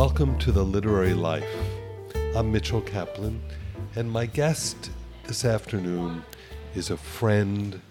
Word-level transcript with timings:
Welcome 0.00 0.38
to 0.38 0.50
the 0.50 0.64
Literary 0.64 1.12
Life. 1.12 1.44
I'm 2.34 2.50
Mitchell 2.50 2.80
Kaplan, 2.80 3.38
and 3.94 4.10
my 4.10 4.24
guest 4.24 4.90
this 5.26 5.44
afternoon 5.44 6.24
is 6.74 6.88
a 6.88 6.96
friend, 6.96 7.82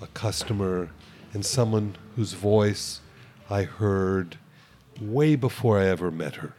a 0.00 0.08
customer, 0.08 0.90
and 1.32 1.46
someone 1.46 1.94
whose 2.16 2.32
voice 2.32 3.00
I 3.48 3.62
heard 3.62 4.38
way 5.00 5.36
before 5.36 5.78
I 5.78 5.86
ever 5.86 6.10
met 6.10 6.34
her. 6.34 6.54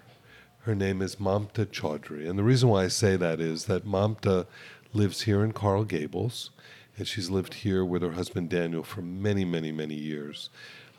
Her 0.59 0.73
name 0.73 1.01
is 1.01 1.17
Mamta 1.17 1.65
Chaudhry, 1.65 2.25
and 2.25 2.39
the 2.39 2.43
reason 2.43 2.69
why 2.69 2.85
I 2.85 2.87
say 2.87 3.17
that 3.17 3.41
is 3.41 3.65
that 3.65 3.85
Mamta 3.85 4.45
lives 4.93 5.23
here 5.23 5.43
in 5.43 5.51
Coral 5.51 5.83
Gables, 5.83 6.49
and 6.97 7.05
she's 7.05 7.29
lived 7.29 7.55
here 7.55 7.83
with 7.83 8.03
her 8.03 8.13
husband 8.13 8.47
Daniel 8.47 8.83
for 8.83 9.01
many, 9.01 9.43
many, 9.43 9.73
many 9.73 9.95
years. 9.95 10.49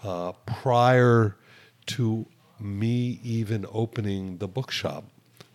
Uh, 0.03 0.33
prior 0.45 1.37
to 1.87 2.27
me 2.61 3.21
even 3.23 3.67
opening 3.73 4.39
the 4.39 4.49
bookshop, 4.49 5.05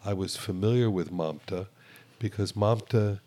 I 0.03 0.13
was 0.13 0.35
familiar 0.35 0.90
with 0.90 1.12
Mamta 1.12 1.67
because 2.20 2.53
Mamta, 2.53 3.20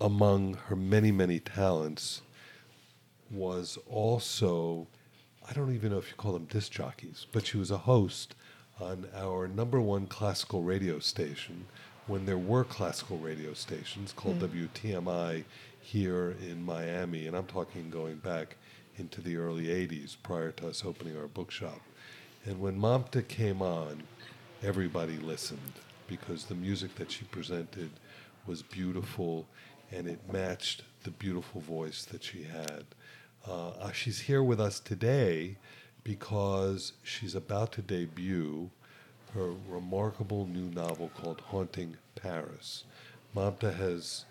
among 0.00 0.54
her 0.54 0.76
many, 0.76 1.12
many 1.12 1.40
talents, 1.40 2.22
was 3.30 3.78
also, 3.90 4.86
I 5.48 5.52
don't 5.52 5.74
even 5.74 5.90
know 5.90 5.98
if 5.98 6.08
you 6.08 6.14
call 6.16 6.32
them 6.32 6.46
disc 6.46 6.72
jockeys, 6.72 7.26
but 7.32 7.46
she 7.46 7.58
was 7.58 7.70
a 7.70 7.78
host 7.78 8.34
on 8.80 9.06
our 9.16 9.48
number 9.48 9.80
one 9.80 10.06
classical 10.06 10.62
radio 10.62 10.98
station 10.98 11.66
when 12.06 12.24
there 12.26 12.38
were 12.38 12.64
classical 12.64 13.18
radio 13.18 13.52
stations 13.52 14.12
called 14.12 14.40
mm. 14.40 14.68
WTMI 14.68 15.44
here 15.80 16.36
in 16.40 16.64
Miami. 16.64 17.26
And 17.26 17.36
I'm 17.36 17.46
talking 17.46 17.90
going 17.90 18.16
back 18.16 18.56
into 18.96 19.20
the 19.20 19.36
early 19.36 19.66
80s 19.66 20.16
prior 20.22 20.52
to 20.52 20.68
us 20.68 20.84
opening 20.84 21.16
our 21.16 21.26
bookshop. 21.26 21.80
And 22.48 22.60
when 22.62 22.80
Mamta 22.80 23.28
came 23.28 23.60
on, 23.60 24.04
everybody 24.62 25.18
listened 25.18 25.74
because 26.06 26.46
the 26.46 26.54
music 26.54 26.94
that 26.94 27.12
she 27.12 27.26
presented 27.26 27.90
was 28.46 28.62
beautiful 28.62 29.46
and 29.92 30.08
it 30.08 30.32
matched 30.32 30.82
the 31.02 31.10
beautiful 31.10 31.60
voice 31.60 32.06
that 32.06 32.24
she 32.24 32.44
had. 32.44 32.86
Uh, 33.46 33.68
uh, 33.72 33.92
she's 33.92 34.20
here 34.20 34.42
with 34.42 34.62
us 34.62 34.80
today 34.80 35.56
because 36.04 36.94
she's 37.02 37.34
about 37.34 37.70
to 37.72 37.82
debut 37.82 38.70
her 39.34 39.52
remarkable 39.68 40.46
new 40.46 40.70
novel 40.70 41.10
called 41.20 41.42
Haunting 41.48 41.98
Paris. 42.14 42.84
Mamta 43.36 43.76
has 43.76 44.24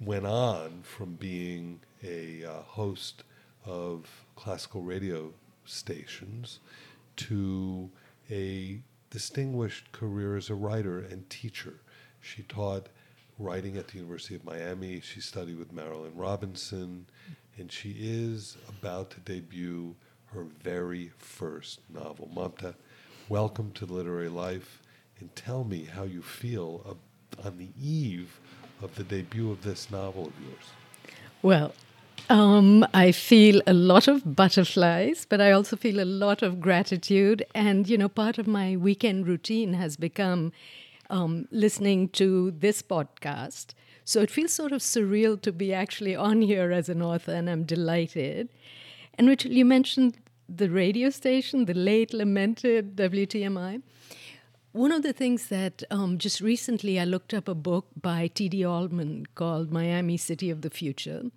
went 0.00 0.26
on 0.26 0.80
from 0.84 1.16
being 1.16 1.80
a 2.02 2.46
uh, 2.46 2.62
host 2.62 3.24
of 3.66 4.24
classical 4.36 4.80
radio 4.80 5.34
stations 5.66 6.60
to 7.16 7.90
a 8.30 8.80
distinguished 9.10 9.92
career 9.92 10.36
as 10.36 10.50
a 10.50 10.54
writer 10.54 10.98
and 10.98 11.28
teacher. 11.30 11.80
She 12.20 12.42
taught 12.42 12.88
writing 13.38 13.76
at 13.76 13.88
the 13.88 13.98
University 13.98 14.34
of 14.34 14.44
Miami. 14.44 15.00
She 15.00 15.20
studied 15.20 15.58
with 15.58 15.74
Marilynne 15.74 16.12
Robinson, 16.14 17.06
and 17.56 17.70
she 17.70 17.96
is 17.98 18.56
about 18.68 19.10
to 19.10 19.20
debut 19.20 19.94
her 20.32 20.44
very 20.62 21.12
first 21.18 21.80
novel. 21.92 22.28
Mamta, 22.34 22.74
welcome 23.28 23.70
to 23.72 23.86
Literary 23.86 24.28
Life, 24.28 24.82
and 25.20 25.34
tell 25.36 25.64
me 25.64 25.84
how 25.84 26.02
you 26.02 26.22
feel 26.22 26.98
on 27.44 27.58
the 27.58 27.68
eve 27.80 28.40
of 28.82 28.94
the 28.94 29.04
debut 29.04 29.50
of 29.50 29.62
this 29.62 29.90
novel 29.90 30.26
of 30.26 30.32
yours. 30.40 30.64
Well, 31.42 31.72
um, 32.28 32.86
I 32.92 33.12
feel 33.12 33.62
a 33.66 33.72
lot 33.72 34.08
of 34.08 34.34
butterflies, 34.36 35.26
but 35.28 35.40
I 35.40 35.52
also 35.52 35.76
feel 35.76 36.00
a 36.00 36.04
lot 36.04 36.42
of 36.42 36.60
gratitude. 36.60 37.44
And, 37.54 37.88
you 37.88 37.96
know, 37.98 38.08
part 38.08 38.38
of 38.38 38.46
my 38.46 38.76
weekend 38.76 39.26
routine 39.26 39.74
has 39.74 39.96
become 39.96 40.52
um, 41.10 41.46
listening 41.50 42.08
to 42.10 42.50
this 42.50 42.82
podcast. 42.82 43.74
So 44.04 44.20
it 44.20 44.30
feels 44.30 44.52
sort 44.52 44.72
of 44.72 44.80
surreal 44.80 45.40
to 45.42 45.52
be 45.52 45.72
actually 45.72 46.14
on 46.14 46.42
here 46.42 46.72
as 46.72 46.88
an 46.88 47.02
author, 47.02 47.32
and 47.32 47.50
I'm 47.50 47.64
delighted. 47.64 48.48
And 49.18 49.28
Richard, 49.28 49.52
you 49.52 49.64
mentioned 49.64 50.18
the 50.48 50.68
radio 50.68 51.10
station, 51.10 51.64
the 51.64 51.74
late 51.74 52.12
lamented 52.12 52.96
WTMI. 52.96 53.82
One 54.72 54.92
of 54.92 55.02
the 55.02 55.12
things 55.12 55.46
that 55.48 55.82
um, 55.90 56.18
just 56.18 56.40
recently 56.40 57.00
I 57.00 57.04
looked 57.04 57.32
up 57.32 57.48
a 57.48 57.54
book 57.54 57.86
by 58.00 58.28
T.D. 58.28 58.64
Allman 58.64 59.26
called 59.34 59.72
Miami 59.72 60.16
City 60.16 60.50
of 60.50 60.60
the 60.60 60.70
Future. 60.70 61.30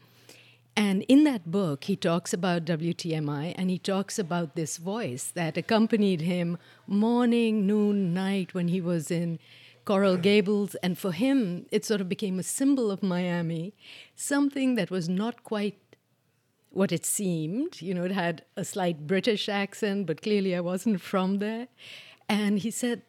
And 0.79 1.03
in 1.09 1.25
that 1.25 1.51
book, 1.51 1.83
he 1.83 1.97
talks 1.97 2.31
about 2.31 2.63
WTMI 2.63 3.53
and 3.57 3.69
he 3.69 3.77
talks 3.77 4.17
about 4.17 4.55
this 4.55 4.77
voice 4.77 5.25
that 5.35 5.57
accompanied 5.57 6.21
him 6.21 6.57
morning, 6.87 7.67
noon, 7.67 8.13
night 8.13 8.53
when 8.53 8.69
he 8.69 8.79
was 8.79 9.11
in 9.11 9.39
Coral 9.83 10.15
Gables. 10.15 10.75
And 10.75 10.97
for 10.97 11.11
him, 11.11 11.65
it 11.69 11.83
sort 11.83 11.99
of 11.99 12.07
became 12.07 12.39
a 12.39 12.43
symbol 12.43 12.91
of 12.91 13.03
Miami, 13.03 13.73
something 14.15 14.75
that 14.75 14.89
was 14.89 15.09
not 15.09 15.43
quite 15.43 15.77
what 16.69 16.93
it 16.93 17.05
seemed. 17.05 17.81
You 17.81 17.93
know, 17.93 18.05
it 18.05 18.13
had 18.13 18.45
a 18.55 18.63
slight 18.63 19.05
British 19.05 19.49
accent, 19.49 20.07
but 20.07 20.21
clearly 20.21 20.55
I 20.55 20.61
wasn't 20.61 21.01
from 21.01 21.39
there. 21.39 21.67
And 22.29 22.57
he 22.57 22.71
said, 22.71 23.01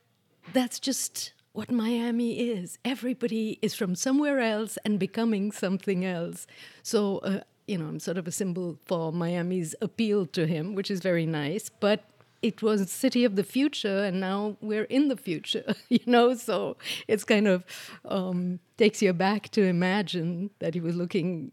that's 0.52 0.80
just 0.80 1.34
what 1.52 1.70
Miami 1.70 2.48
is. 2.50 2.78
Everybody 2.84 3.58
is 3.62 3.74
from 3.74 3.94
somewhere 3.94 4.40
else 4.40 4.78
and 4.84 4.98
becoming 4.98 5.52
something 5.52 6.04
else. 6.04 6.46
So 6.82 7.18
uh, 7.18 7.40
you 7.70 7.78
know, 7.78 7.86
I'm 7.86 8.00
sort 8.00 8.18
of 8.18 8.26
a 8.26 8.32
symbol 8.32 8.78
for 8.84 9.12
Miami's 9.12 9.76
appeal 9.80 10.26
to 10.26 10.46
him, 10.46 10.74
which 10.74 10.90
is 10.90 10.98
very 11.00 11.24
nice. 11.24 11.68
But 11.68 12.02
it 12.42 12.62
was 12.62 12.90
city 12.90 13.24
of 13.24 13.36
the 13.36 13.44
future, 13.44 14.02
and 14.04 14.18
now 14.18 14.56
we're 14.60 14.84
in 14.84 15.06
the 15.06 15.16
future, 15.16 15.74
you 15.88 16.00
know. 16.04 16.34
So 16.34 16.76
it's 17.06 17.22
kind 17.22 17.46
of 17.46 17.64
um, 18.04 18.58
takes 18.76 19.00
you 19.00 19.12
back 19.12 19.50
to 19.50 19.62
imagine 19.62 20.50
that 20.58 20.74
he 20.74 20.80
was 20.80 20.96
looking 20.96 21.52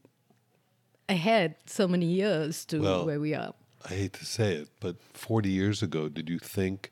ahead 1.08 1.56
so 1.68 1.88
many 1.88 2.08
years 2.08 2.66
to 2.66 2.82
well, 2.82 3.06
where 3.06 3.20
we 3.20 3.36
are. 3.36 3.54
I 3.86 3.94
hate 3.94 4.14
to 4.14 4.26
say 4.26 4.56
it, 4.56 4.70
but 4.80 4.96
40 5.14 5.50
years 5.50 5.84
ago, 5.84 6.10
did 6.10 6.30
you 6.30 6.40
think 6.40 6.92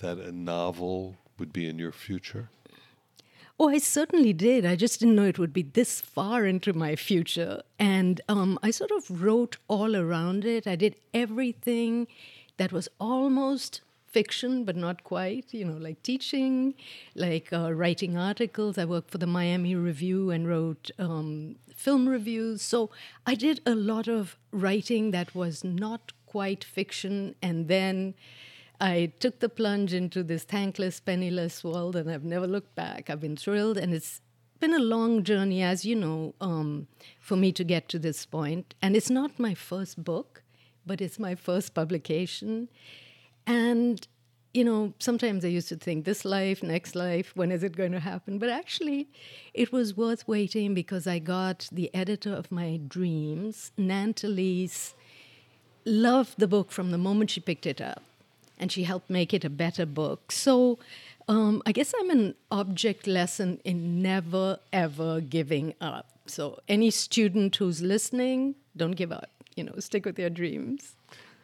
that 0.00 0.18
a 0.18 0.30
novel 0.30 1.16
would 1.38 1.52
be 1.52 1.68
in 1.68 1.78
your 1.78 1.92
future? 1.92 2.50
Oh, 3.62 3.68
I 3.68 3.76
certainly 3.76 4.32
did. 4.32 4.64
I 4.64 4.74
just 4.74 5.00
didn't 5.00 5.16
know 5.16 5.26
it 5.26 5.38
would 5.38 5.52
be 5.52 5.64
this 5.64 6.00
far 6.00 6.46
into 6.46 6.72
my 6.72 6.96
future. 6.96 7.60
And 7.78 8.18
um, 8.26 8.58
I 8.62 8.70
sort 8.70 8.90
of 8.90 9.22
wrote 9.22 9.58
all 9.68 9.94
around 9.94 10.46
it. 10.46 10.66
I 10.66 10.76
did 10.76 10.96
everything 11.12 12.06
that 12.56 12.72
was 12.72 12.88
almost 12.98 13.82
fiction, 14.06 14.64
but 14.64 14.76
not 14.76 15.04
quite, 15.04 15.52
you 15.52 15.66
know, 15.66 15.76
like 15.76 16.02
teaching, 16.02 16.72
like 17.14 17.52
uh, 17.52 17.74
writing 17.74 18.16
articles. 18.16 18.78
I 18.78 18.86
worked 18.86 19.10
for 19.10 19.18
the 19.18 19.26
Miami 19.26 19.74
Review 19.74 20.30
and 20.30 20.48
wrote 20.48 20.90
um, 20.98 21.56
film 21.74 22.08
reviews. 22.08 22.62
So 22.62 22.88
I 23.26 23.34
did 23.34 23.60
a 23.66 23.74
lot 23.74 24.08
of 24.08 24.38
writing 24.52 25.10
that 25.10 25.34
was 25.34 25.62
not 25.62 26.12
quite 26.24 26.64
fiction. 26.64 27.34
And 27.42 27.68
then 27.68 28.14
I 28.80 29.12
took 29.20 29.40
the 29.40 29.50
plunge 29.50 29.92
into 29.92 30.22
this 30.22 30.44
thankless, 30.44 31.00
penniless 31.00 31.62
world, 31.62 31.96
and 31.96 32.10
I've 32.10 32.24
never 32.24 32.46
looked 32.46 32.74
back. 32.74 33.10
I've 33.10 33.20
been 33.20 33.36
thrilled, 33.36 33.76
and 33.76 33.92
it's 33.92 34.22
been 34.58 34.72
a 34.72 34.78
long 34.78 35.22
journey, 35.22 35.62
as 35.62 35.84
you 35.84 35.94
know, 35.94 36.34
um, 36.40 36.86
for 37.20 37.36
me 37.36 37.52
to 37.52 37.64
get 37.64 37.90
to 37.90 37.98
this 37.98 38.24
point. 38.24 38.74
And 38.80 38.96
it's 38.96 39.10
not 39.10 39.38
my 39.38 39.52
first 39.52 40.02
book, 40.02 40.42
but 40.86 41.02
it's 41.02 41.18
my 41.18 41.34
first 41.34 41.74
publication. 41.74 42.68
And, 43.46 44.08
you 44.54 44.64
know, 44.64 44.94
sometimes 44.98 45.44
I 45.44 45.48
used 45.48 45.68
to 45.68 45.76
think 45.76 46.06
this 46.06 46.24
life, 46.24 46.62
next 46.62 46.94
life, 46.94 47.32
when 47.36 47.52
is 47.52 47.62
it 47.62 47.76
going 47.76 47.92
to 47.92 48.00
happen? 48.00 48.38
But 48.38 48.48
actually, 48.48 49.08
it 49.52 49.72
was 49.72 49.94
worth 49.94 50.26
waiting 50.26 50.72
because 50.72 51.06
I 51.06 51.18
got 51.18 51.68
the 51.70 51.94
editor 51.94 52.32
of 52.32 52.50
my 52.50 52.80
dreams, 52.88 53.72
Nan 53.76 54.14
Talese, 54.14 54.94
loved 55.84 56.38
the 56.38 56.48
book 56.48 56.72
from 56.72 56.92
the 56.92 56.98
moment 56.98 57.30
she 57.30 57.40
picked 57.40 57.66
it 57.66 57.80
up 57.82 58.02
and 58.60 58.70
she 58.70 58.84
helped 58.84 59.10
make 59.10 59.34
it 59.34 59.44
a 59.44 59.50
better 59.50 59.86
book. 59.86 60.30
So 60.30 60.78
um, 61.26 61.62
I 61.66 61.72
guess 61.72 61.92
I'm 61.98 62.10
an 62.10 62.34
object 62.52 63.06
lesson 63.08 63.60
in 63.64 64.02
never 64.02 64.58
ever 64.72 65.20
giving 65.20 65.74
up. 65.80 66.06
So 66.26 66.60
any 66.68 66.90
student 66.90 67.56
who's 67.56 67.82
listening, 67.82 68.54
don't 68.76 68.92
give 68.92 69.10
up. 69.10 69.30
You 69.56 69.64
know, 69.64 69.74
stick 69.78 70.04
with 70.04 70.18
your 70.18 70.30
dreams. 70.30 70.94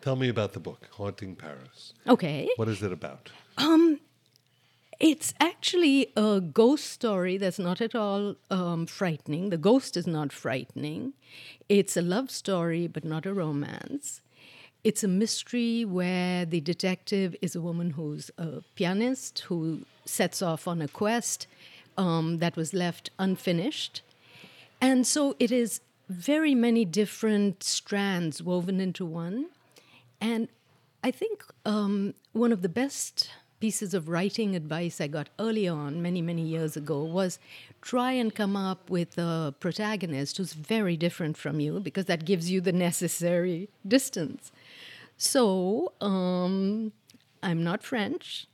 Tell 0.00 0.14
me 0.14 0.28
about 0.28 0.52
the 0.52 0.60
book, 0.60 0.88
Haunting 0.92 1.34
Paris. 1.34 1.92
Okay. 2.06 2.48
What 2.54 2.68
is 2.68 2.82
it 2.82 2.92
about? 2.92 3.30
Um, 3.58 3.98
it's 5.00 5.34
actually 5.40 6.12
a 6.16 6.40
ghost 6.40 6.86
story 6.86 7.36
that's 7.38 7.58
not 7.58 7.80
at 7.80 7.94
all 7.94 8.36
um, 8.50 8.86
frightening. 8.86 9.50
The 9.50 9.58
ghost 9.58 9.96
is 9.96 10.06
not 10.06 10.32
frightening. 10.32 11.14
It's 11.68 11.96
a 11.96 12.02
love 12.02 12.30
story, 12.30 12.86
but 12.86 13.04
not 13.04 13.26
a 13.26 13.34
romance. 13.34 14.20
It's 14.86 15.02
a 15.02 15.08
mystery 15.08 15.84
where 15.84 16.44
the 16.44 16.60
detective 16.60 17.34
is 17.42 17.56
a 17.56 17.60
woman 17.60 17.90
who's 17.90 18.30
a 18.38 18.62
pianist 18.76 19.40
who 19.40 19.80
sets 20.04 20.42
off 20.42 20.68
on 20.68 20.80
a 20.80 20.86
quest 20.86 21.48
um, 21.98 22.38
that 22.38 22.54
was 22.54 22.72
left 22.72 23.10
unfinished. 23.18 24.02
And 24.80 25.04
so 25.04 25.34
it 25.40 25.50
is 25.50 25.80
very 26.08 26.54
many 26.54 26.84
different 26.84 27.64
strands 27.64 28.44
woven 28.44 28.78
into 28.80 29.04
one. 29.04 29.46
And 30.20 30.46
I 31.02 31.10
think 31.10 31.42
um, 31.64 32.14
one 32.30 32.52
of 32.52 32.62
the 32.62 32.68
best 32.68 33.28
pieces 33.58 33.92
of 33.92 34.08
writing 34.08 34.54
advice 34.54 35.00
I 35.00 35.08
got 35.08 35.28
early 35.40 35.66
on, 35.66 36.00
many, 36.00 36.22
many 36.22 36.42
years 36.42 36.76
ago, 36.76 37.02
was 37.02 37.40
try 37.82 38.12
and 38.12 38.32
come 38.32 38.56
up 38.56 38.88
with 38.88 39.18
a 39.18 39.52
protagonist 39.58 40.36
who's 40.36 40.52
very 40.52 40.96
different 40.96 41.36
from 41.36 41.58
you 41.58 41.80
because 41.80 42.04
that 42.04 42.24
gives 42.24 42.52
you 42.52 42.60
the 42.60 42.72
necessary 42.72 43.68
distance. 43.84 44.52
So, 45.16 45.92
um, 46.00 46.92
I'm 47.42 47.62
not 47.64 47.82
French. 47.82 48.46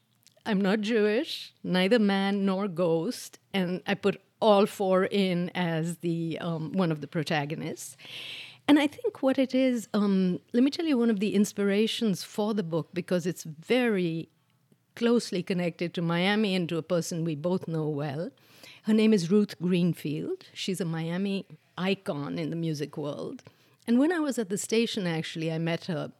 I'm 0.44 0.60
not 0.60 0.80
Jewish, 0.80 1.52
neither 1.62 1.98
man 1.98 2.44
nor 2.44 2.66
ghost, 2.66 3.38
and 3.54 3.80
I 3.86 3.94
put 3.94 4.20
all 4.40 4.66
four 4.66 5.04
in 5.04 5.50
as 5.54 5.98
the 5.98 6.36
um, 6.40 6.72
one 6.72 6.90
of 6.90 7.00
the 7.00 7.06
protagonists. 7.06 7.96
And 8.66 8.78
I 8.78 8.86
think 8.88 9.22
what 9.22 9.38
it 9.38 9.54
is, 9.54 9.88
um, 9.94 10.40
let 10.52 10.62
me 10.62 10.70
tell 10.70 10.84
you 10.84 10.98
one 10.98 11.10
of 11.10 11.20
the 11.20 11.34
inspirations 11.34 12.24
for 12.24 12.54
the 12.54 12.62
book 12.62 12.88
because 12.92 13.26
it's 13.26 13.44
very 13.44 14.28
closely 14.94 15.42
connected 15.42 15.94
to 15.94 16.02
Miami 16.02 16.54
and 16.54 16.68
to 16.68 16.76
a 16.76 16.82
person 16.82 17.24
we 17.24 17.34
both 17.34 17.66
know 17.68 17.88
well. 17.88 18.30
Her 18.84 18.94
name 18.94 19.12
is 19.12 19.30
Ruth 19.30 19.60
Greenfield. 19.60 20.44
She's 20.52 20.80
a 20.80 20.84
Miami 20.84 21.46
icon 21.78 22.38
in 22.38 22.50
the 22.50 22.56
music 22.56 22.96
world. 22.96 23.42
And 23.86 23.98
when 23.98 24.12
I 24.12 24.18
was 24.18 24.38
at 24.38 24.48
the 24.48 24.58
station, 24.58 25.06
actually, 25.06 25.52
I 25.52 25.58
met 25.58 25.86
her. 25.86 26.12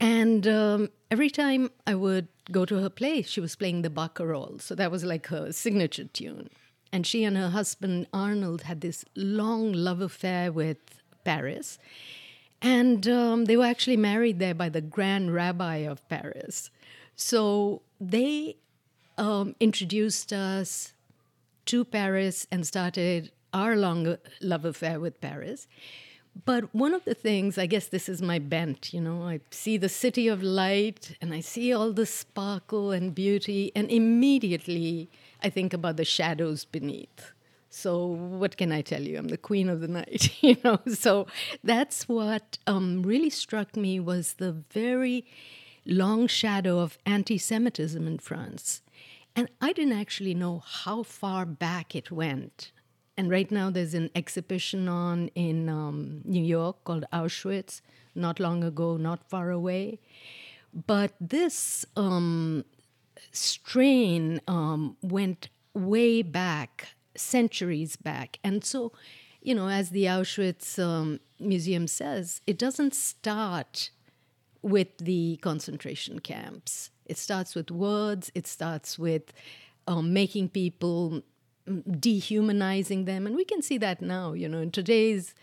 And 0.00 0.46
um, 0.46 0.90
every 1.10 1.30
time 1.30 1.70
I 1.86 1.94
would 1.94 2.28
go 2.52 2.64
to 2.64 2.76
her 2.76 2.90
place, 2.90 3.28
she 3.28 3.40
was 3.40 3.56
playing 3.56 3.82
the 3.82 3.90
Barcarolle. 3.90 4.60
So 4.60 4.74
that 4.74 4.90
was 4.90 5.04
like 5.04 5.26
her 5.28 5.52
signature 5.52 6.04
tune. 6.04 6.50
And 6.92 7.06
she 7.06 7.24
and 7.24 7.36
her 7.36 7.50
husband, 7.50 8.06
Arnold, 8.12 8.62
had 8.62 8.80
this 8.80 9.04
long 9.14 9.72
love 9.72 10.00
affair 10.00 10.52
with 10.52 10.78
Paris. 11.24 11.78
And 12.62 13.06
um, 13.08 13.44
they 13.46 13.56
were 13.56 13.64
actually 13.66 13.96
married 13.96 14.38
there 14.38 14.54
by 14.54 14.68
the 14.68 14.80
Grand 14.80 15.34
Rabbi 15.34 15.76
of 15.78 16.06
Paris. 16.08 16.70
So 17.14 17.82
they 18.00 18.56
um, 19.18 19.54
introduced 19.60 20.32
us 20.32 20.92
to 21.66 21.84
Paris 21.84 22.46
and 22.50 22.66
started 22.66 23.32
our 23.52 23.76
long 23.76 24.16
love 24.40 24.64
affair 24.64 25.00
with 25.00 25.20
Paris. 25.20 25.66
But 26.44 26.74
one 26.74 26.92
of 26.92 27.04
the 27.04 27.14
things, 27.14 27.56
I 27.56 27.66
guess 27.66 27.86
this 27.86 28.08
is 28.08 28.20
my 28.20 28.38
bent, 28.38 28.92
you 28.92 29.00
know, 29.00 29.22
I 29.22 29.40
see 29.50 29.78
the 29.78 29.88
city 29.88 30.28
of 30.28 30.42
light 30.42 31.16
and 31.20 31.32
I 31.32 31.40
see 31.40 31.72
all 31.72 31.92
the 31.92 32.04
sparkle 32.04 32.90
and 32.90 33.14
beauty, 33.14 33.72
and 33.74 33.90
immediately 33.90 35.08
I 35.42 35.48
think 35.48 35.72
about 35.72 35.96
the 35.96 36.04
shadows 36.04 36.64
beneath. 36.66 37.32
So 37.70 38.06
what 38.06 38.56
can 38.56 38.70
I 38.70 38.82
tell 38.82 39.02
you? 39.02 39.18
I'm 39.18 39.28
the 39.28 39.38
queen 39.38 39.68
of 39.68 39.80
the 39.80 39.88
night, 39.88 40.30
you 40.42 40.56
know. 40.62 40.80
So 40.88 41.26
that's 41.64 42.08
what 42.08 42.58
um, 42.66 43.02
really 43.02 43.30
struck 43.30 43.76
me 43.76 43.98
was 43.98 44.34
the 44.34 44.52
very 44.52 45.24
long 45.86 46.26
shadow 46.26 46.80
of 46.80 46.98
anti-Semitism 47.06 48.06
in 48.06 48.18
France, 48.18 48.82
and 49.34 49.48
I 49.60 49.72
didn't 49.72 49.98
actually 49.98 50.34
know 50.34 50.62
how 50.64 51.02
far 51.02 51.46
back 51.46 51.94
it 51.94 52.10
went 52.10 52.72
and 53.16 53.30
right 53.30 53.50
now 53.50 53.70
there's 53.70 53.94
an 53.94 54.10
exhibition 54.14 54.88
on 54.88 55.28
in 55.34 55.68
um, 55.68 56.20
New 56.24 56.42
York 56.44 56.84
called 56.84 57.04
Auschwitz, 57.12 57.80
not 58.14 58.38
long 58.38 58.62
ago, 58.62 58.96
not 58.96 59.28
far 59.28 59.50
away. 59.50 59.98
But 60.86 61.12
this 61.20 61.86
um, 61.96 62.64
strain 63.32 64.40
um, 64.46 64.96
went 65.02 65.48
way 65.72 66.22
back, 66.22 66.88
centuries 67.16 67.96
back. 67.96 68.38
And 68.44 68.62
so, 68.64 68.92
you 69.40 69.54
know, 69.54 69.68
as 69.68 69.90
the 69.90 70.04
Auschwitz 70.04 70.78
um, 70.78 71.20
Museum 71.40 71.86
says, 71.86 72.42
it 72.46 72.58
doesn't 72.58 72.94
start 72.94 73.90
with 74.60 74.98
the 74.98 75.38
concentration 75.42 76.18
camps. 76.18 76.90
It 77.06 77.16
starts 77.16 77.54
with 77.54 77.70
words, 77.70 78.30
it 78.34 78.46
starts 78.46 78.98
with 78.98 79.32
um, 79.86 80.12
making 80.12 80.48
people 80.50 81.22
dehumanizing 82.00 83.04
them. 83.04 83.26
And 83.26 83.36
we 83.36 83.44
can 83.44 83.62
see 83.62 83.78
that 83.78 84.00
now, 84.00 84.32
you 84.32 84.48
know, 84.48 84.58
in 84.58 84.70
today's 84.70 85.34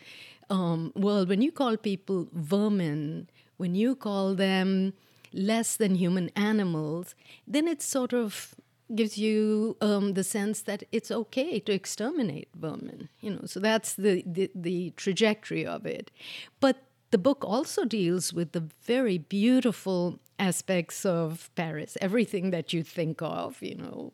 um, 0.49 0.91
world, 0.95 1.29
when 1.29 1.41
you 1.41 1.51
call 1.51 1.77
people 1.77 2.27
vermin, 2.33 3.29
when 3.57 3.75
you 3.75 3.95
call 3.95 4.35
them 4.35 4.93
less 5.33 5.75
than 5.75 5.95
human 5.95 6.29
animals, 6.35 7.15
then 7.47 7.67
it 7.67 7.81
sort 7.81 8.13
of 8.13 8.55
gives 8.93 9.17
you 9.17 9.75
um, 9.81 10.13
the 10.13 10.23
sense 10.23 10.61
that 10.61 10.83
it's 10.91 11.09
okay 11.09 11.59
to 11.59 11.71
exterminate 11.71 12.49
vermin. 12.55 13.09
You 13.21 13.31
know, 13.31 13.45
so 13.45 13.59
that's 13.59 13.93
the, 13.93 14.23
the, 14.25 14.51
the 14.53 14.91
trajectory 14.95 15.65
of 15.65 15.85
it. 15.85 16.11
But 16.59 16.83
the 17.13 17.19
book 17.19 17.45
also 17.45 17.85
deals 17.85 18.33
with 18.33 18.53
the 18.53 18.67
very 18.81 19.19
beautiful 19.19 20.19
aspects 20.39 21.05
of 21.05 21.51
Paris, 21.53 21.95
everything 22.01 22.49
that 22.49 22.73
you 22.73 22.81
think 22.81 23.21
of, 23.21 23.61
you 23.61 23.75
know, 23.75 24.11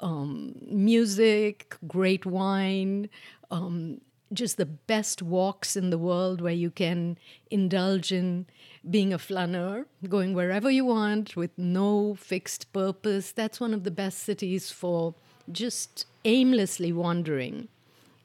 um, 0.00 0.56
music, 0.66 1.76
great 1.86 2.26
wine, 2.26 3.08
um, 3.52 4.00
just 4.32 4.56
the 4.56 4.66
best 4.66 5.22
walks 5.22 5.76
in 5.76 5.90
the 5.90 5.96
world 5.96 6.40
where 6.40 6.52
you 6.64 6.72
can 6.72 7.16
indulge 7.52 8.10
in 8.10 8.46
being 8.90 9.12
a 9.12 9.18
flâneur, 9.18 9.84
going 10.08 10.34
wherever 10.34 10.72
you 10.72 10.84
want 10.84 11.36
with 11.36 11.56
no 11.56 12.16
fixed 12.16 12.72
purpose. 12.72 13.30
That's 13.30 13.60
one 13.60 13.72
of 13.72 13.84
the 13.84 13.92
best 13.92 14.18
cities 14.18 14.72
for 14.72 15.14
just 15.52 16.04
aimlessly 16.24 16.92
wandering. 16.92 17.68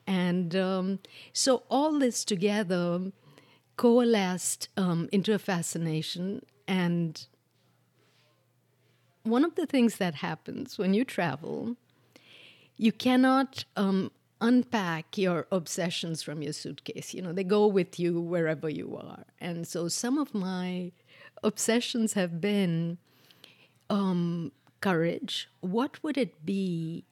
And 0.07 0.55
um, 0.55 0.97
so 1.31 1.61
all 1.69 1.99
this 1.99 2.25
together 2.25 3.11
coalesced 3.77 4.69
um, 4.77 5.09
into 5.11 5.33
a 5.33 5.39
fascination 5.39 6.41
and 6.67 7.27
one 9.25 9.43
of 9.43 9.55
the 9.55 9.65
things 9.65 9.97
that 9.97 10.15
happens 10.15 10.77
when 10.77 10.93
you 10.93 11.03
travel, 11.03 11.75
you 12.77 12.91
cannot 12.91 13.65
um, 13.75 14.11
unpack 14.39 15.17
your 15.17 15.47
obsessions 15.51 16.21
from 16.21 16.41
your 16.41 16.53
suitcase. 16.53 17.13
You 17.13 17.23
know, 17.23 17.33
they 17.33 17.43
go 17.43 17.65
with 17.65 17.99
you 17.99 18.21
wherever 18.21 18.69
you 18.69 18.95
are. 18.95 19.23
And 19.41 19.67
so 19.67 19.87
some 19.87 20.17
of 20.17 20.33
my 20.35 20.91
obsessions 21.43 22.13
have 22.13 22.39
been 22.39 22.99
um, 23.89 24.51
courage. 24.79 25.49
What 25.61 26.01
would 26.03 26.17
it 26.17 26.45
be 26.45 27.05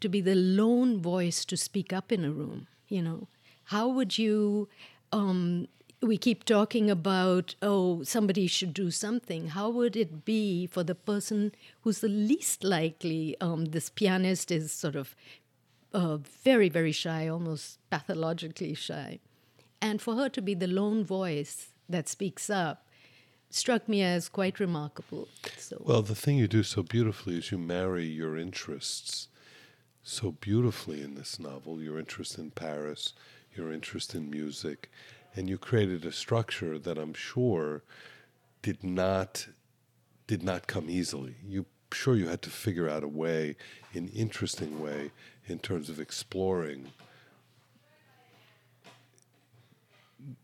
to 0.00 0.08
be 0.08 0.20
the 0.20 0.34
lone 0.34 1.00
voice 1.00 1.44
to 1.44 1.56
speak 1.56 1.92
up 1.92 2.10
in 2.10 2.24
a 2.24 2.32
room? 2.32 2.66
You 2.88 3.02
know, 3.02 3.28
how 3.64 3.88
would 3.88 4.18
you 4.18 4.68
um, 5.12 5.68
we 6.02 6.18
keep 6.18 6.44
talking 6.44 6.90
about, 6.90 7.54
oh, 7.62 8.02
somebody 8.02 8.46
should 8.46 8.74
do 8.74 8.90
something. 8.90 9.48
How 9.48 9.70
would 9.70 9.96
it 9.96 10.24
be 10.24 10.66
for 10.66 10.84
the 10.84 10.94
person 10.94 11.52
who's 11.82 12.00
the 12.00 12.08
least 12.08 12.64
likely? 12.64 13.36
Um, 13.40 13.66
this 13.66 13.90
pianist 13.90 14.50
is 14.50 14.72
sort 14.72 14.96
of 14.96 15.16
uh, 15.94 16.18
very, 16.18 16.68
very 16.68 16.92
shy, 16.92 17.28
almost 17.28 17.78
pathologically 17.90 18.74
shy. 18.74 19.20
And 19.80 20.00
for 20.02 20.16
her 20.16 20.28
to 20.30 20.42
be 20.42 20.54
the 20.54 20.66
lone 20.66 21.04
voice 21.04 21.68
that 21.88 22.08
speaks 22.08 22.50
up 22.50 22.86
struck 23.48 23.88
me 23.88 24.02
as 24.02 24.28
quite 24.28 24.60
remarkable. 24.60 25.28
So. 25.56 25.80
Well, 25.84 26.02
the 26.02 26.14
thing 26.14 26.36
you 26.36 26.48
do 26.48 26.62
so 26.62 26.82
beautifully 26.82 27.38
is 27.38 27.50
you 27.50 27.58
marry 27.58 28.04
your 28.04 28.36
interests 28.36 29.28
so 30.02 30.30
beautifully 30.30 31.02
in 31.02 31.16
this 31.16 31.40
novel 31.40 31.82
your 31.82 31.98
interest 31.98 32.38
in 32.38 32.50
Paris, 32.50 33.12
your 33.56 33.72
interest 33.72 34.14
in 34.14 34.30
music, 34.30 34.90
and 35.36 35.48
you 35.48 35.58
created 35.58 36.04
a 36.04 36.12
structure 36.12 36.78
that 36.78 36.98
I'm 36.98 37.14
sure 37.14 37.82
did 38.62 38.82
not 38.82 39.46
did 40.26 40.42
not 40.42 40.66
come 40.66 40.90
easily. 40.90 41.36
You 41.46 41.66
sure 41.92 42.16
you 42.16 42.26
had 42.26 42.42
to 42.42 42.50
figure 42.50 42.88
out 42.88 43.04
a 43.04 43.08
way, 43.08 43.54
an 43.94 44.08
interesting 44.08 44.82
way, 44.82 45.12
in 45.46 45.60
terms 45.60 45.88
of 45.88 46.00
exploring 46.00 46.88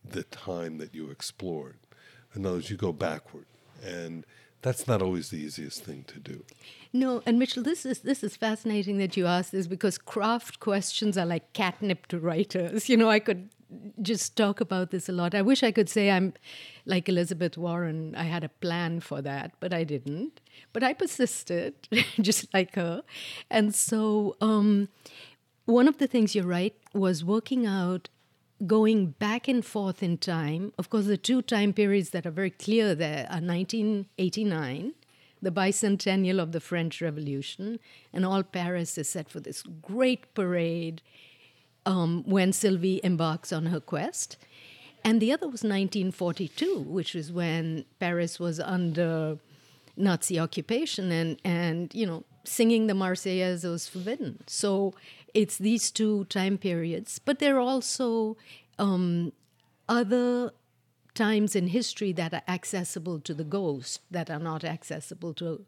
the 0.09 0.23
time 0.23 0.79
that 0.79 0.95
you 0.95 1.11
explored. 1.11 1.79
In 2.35 2.47
other 2.47 2.57
words, 2.57 2.71
you 2.71 2.77
go 2.77 2.93
backward, 2.93 3.47
and 3.85 4.25
that's 4.61 4.87
not 4.87 5.03
always 5.03 5.31
the 5.31 5.39
easiest 5.39 5.83
thing 5.83 6.05
to 6.05 6.21
do. 6.21 6.45
No, 6.93 7.23
and 7.27 7.39
Mitchell, 7.39 7.65
this 7.65 7.85
is 7.85 8.01
this 8.01 8.23
is 8.23 8.37
fascinating 8.37 8.99
that 8.99 9.17
you 9.17 9.27
ask 9.27 9.51
this 9.51 9.67
because 9.67 9.99
craft 9.99 10.61
questions 10.61 11.19
are 11.19 11.27
like 11.27 11.53
catnip 11.53 12.07
to 12.09 12.21
writers. 12.21 12.89
You 12.89 12.97
know, 12.97 13.11
I 13.11 13.19
could 13.19 13.49
just 14.01 14.37
talk 14.37 14.61
about 14.61 14.91
this 14.91 15.09
a 15.09 15.13
lot. 15.13 15.35
I 15.35 15.43
wish 15.43 15.63
I 15.63 15.73
could 15.73 15.89
say 15.89 16.11
I'm 16.11 16.35
like 16.87 17.09
Elizabeth 17.09 17.57
Warren. 17.57 18.15
I 18.17 18.25
had 18.25 18.45
a 18.45 18.49
plan 18.49 19.01
for 19.01 19.23
that, 19.23 19.53
but 19.61 19.73
I 19.73 19.85
didn't. 19.85 20.41
But 20.73 20.83
I 20.83 20.93
persisted, 20.93 21.75
just 22.21 22.53
like 22.53 22.75
her. 22.75 23.03
And 23.51 23.75
so, 23.75 24.37
um, 24.41 24.89
one 25.65 25.89
of 25.89 25.99
the 25.99 26.07
things 26.07 26.35
you're 26.35 26.45
right 26.45 26.75
was 26.93 27.25
working 27.25 27.67
out 27.67 28.09
going 28.67 29.09
back 29.11 29.49
and 29.49 29.65
forth 29.65 30.03
in 30.03 30.19
time. 30.19 30.73
Of 30.79 30.91
course, 30.91 31.07
the 31.07 31.17
two 31.17 31.43
time 31.43 31.73
periods 31.73 32.11
that 32.11 32.27
are 32.27 32.31
very 32.31 32.51
clear 32.51 32.95
there 32.95 33.27
are 33.31 33.41
1989, 33.41 34.95
the 35.41 35.51
bicentennial 35.51 36.41
of 36.41 36.53
the 36.53 36.61
French 36.61 37.01
Revolution, 37.01 37.81
and 38.13 38.25
all 38.25 38.43
Paris 38.43 38.97
is 38.99 39.09
set 39.09 39.29
for 39.29 39.41
this 39.41 39.63
great 39.63 40.35
parade 40.35 41.03
um, 41.87 42.25
when 42.27 42.53
Sylvie 42.53 43.01
embarks 43.03 43.53
on 43.53 43.67
her 43.67 43.81
quest. 43.81 44.37
And 45.05 45.21
the 45.21 45.33
other 45.33 45.47
was 45.47 45.63
1942, 45.65 46.81
which 46.81 47.15
was 47.15 47.33
when 47.33 47.85
Paris 47.99 48.39
was 48.39 48.61
under 48.61 49.39
Nazi 49.97 50.39
occupation, 50.39 51.11
and 51.11 51.41
and 51.45 51.93
you 51.95 52.07
know, 52.07 52.25
singing 52.45 52.87
the 52.87 52.95
Marseillaise 52.95 53.69
was 53.69 53.89
forbidden. 53.89 54.43
So 54.47 54.95
it's 55.35 55.59
these 55.59 55.91
two 55.91 56.25
time 56.27 56.57
periods, 56.57 57.19
but 57.19 57.41
there 57.41 57.57
are 57.57 57.61
also 57.61 58.37
um, 58.79 59.33
other 59.89 60.53
times 61.15 61.55
in 61.55 61.69
history 61.69 62.13
that 62.13 62.33
are 62.33 62.43
accessible 62.49 63.21
to 63.21 63.35
the 63.35 63.45
ghost 63.45 64.01
that 64.11 64.31
are 64.31 64.39
not 64.39 64.65
accessible 64.65 65.35
to 65.35 65.67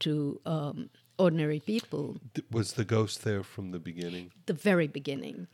to 0.00 0.40
um, 0.44 0.90
ordinary 1.18 1.60
people. 1.60 2.16
Was 2.50 2.74
the 2.74 2.84
ghost 2.84 3.24
there 3.24 3.42
from 3.42 3.70
the 3.70 3.78
beginning? 3.78 4.32
The 4.46 4.54
very 4.54 4.86
beginning. 4.86 5.46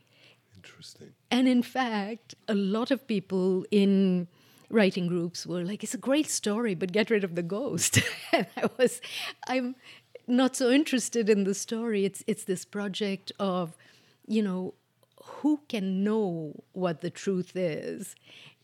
Interesting. 0.55 1.13
And 1.31 1.47
in 1.47 1.63
fact, 1.63 2.35
a 2.47 2.55
lot 2.55 2.91
of 2.91 3.07
people 3.07 3.65
in 3.71 4.27
writing 4.69 5.07
groups 5.07 5.45
were 5.45 5.63
like, 5.63 5.83
"It's 5.83 5.93
a 5.93 5.97
great 6.09 6.29
story, 6.29 6.75
but 6.75 6.91
get 6.91 7.09
rid 7.09 7.23
of 7.23 7.35
the 7.35 7.43
ghost." 7.43 7.99
and 8.33 8.47
I 8.57 8.69
was, 8.77 9.01
I'm 9.47 9.75
not 10.27 10.55
so 10.55 10.69
interested 10.69 11.29
in 11.29 11.43
the 11.43 11.53
story. 11.53 12.05
It's 12.05 12.23
it's 12.27 12.43
this 12.43 12.65
project 12.65 13.31
of, 13.39 13.77
you 14.27 14.43
know, 14.43 14.73
who 15.23 15.61
can 15.69 16.03
know 16.03 16.53
what 16.73 17.01
the 17.01 17.09
truth 17.09 17.55
is, 17.55 18.15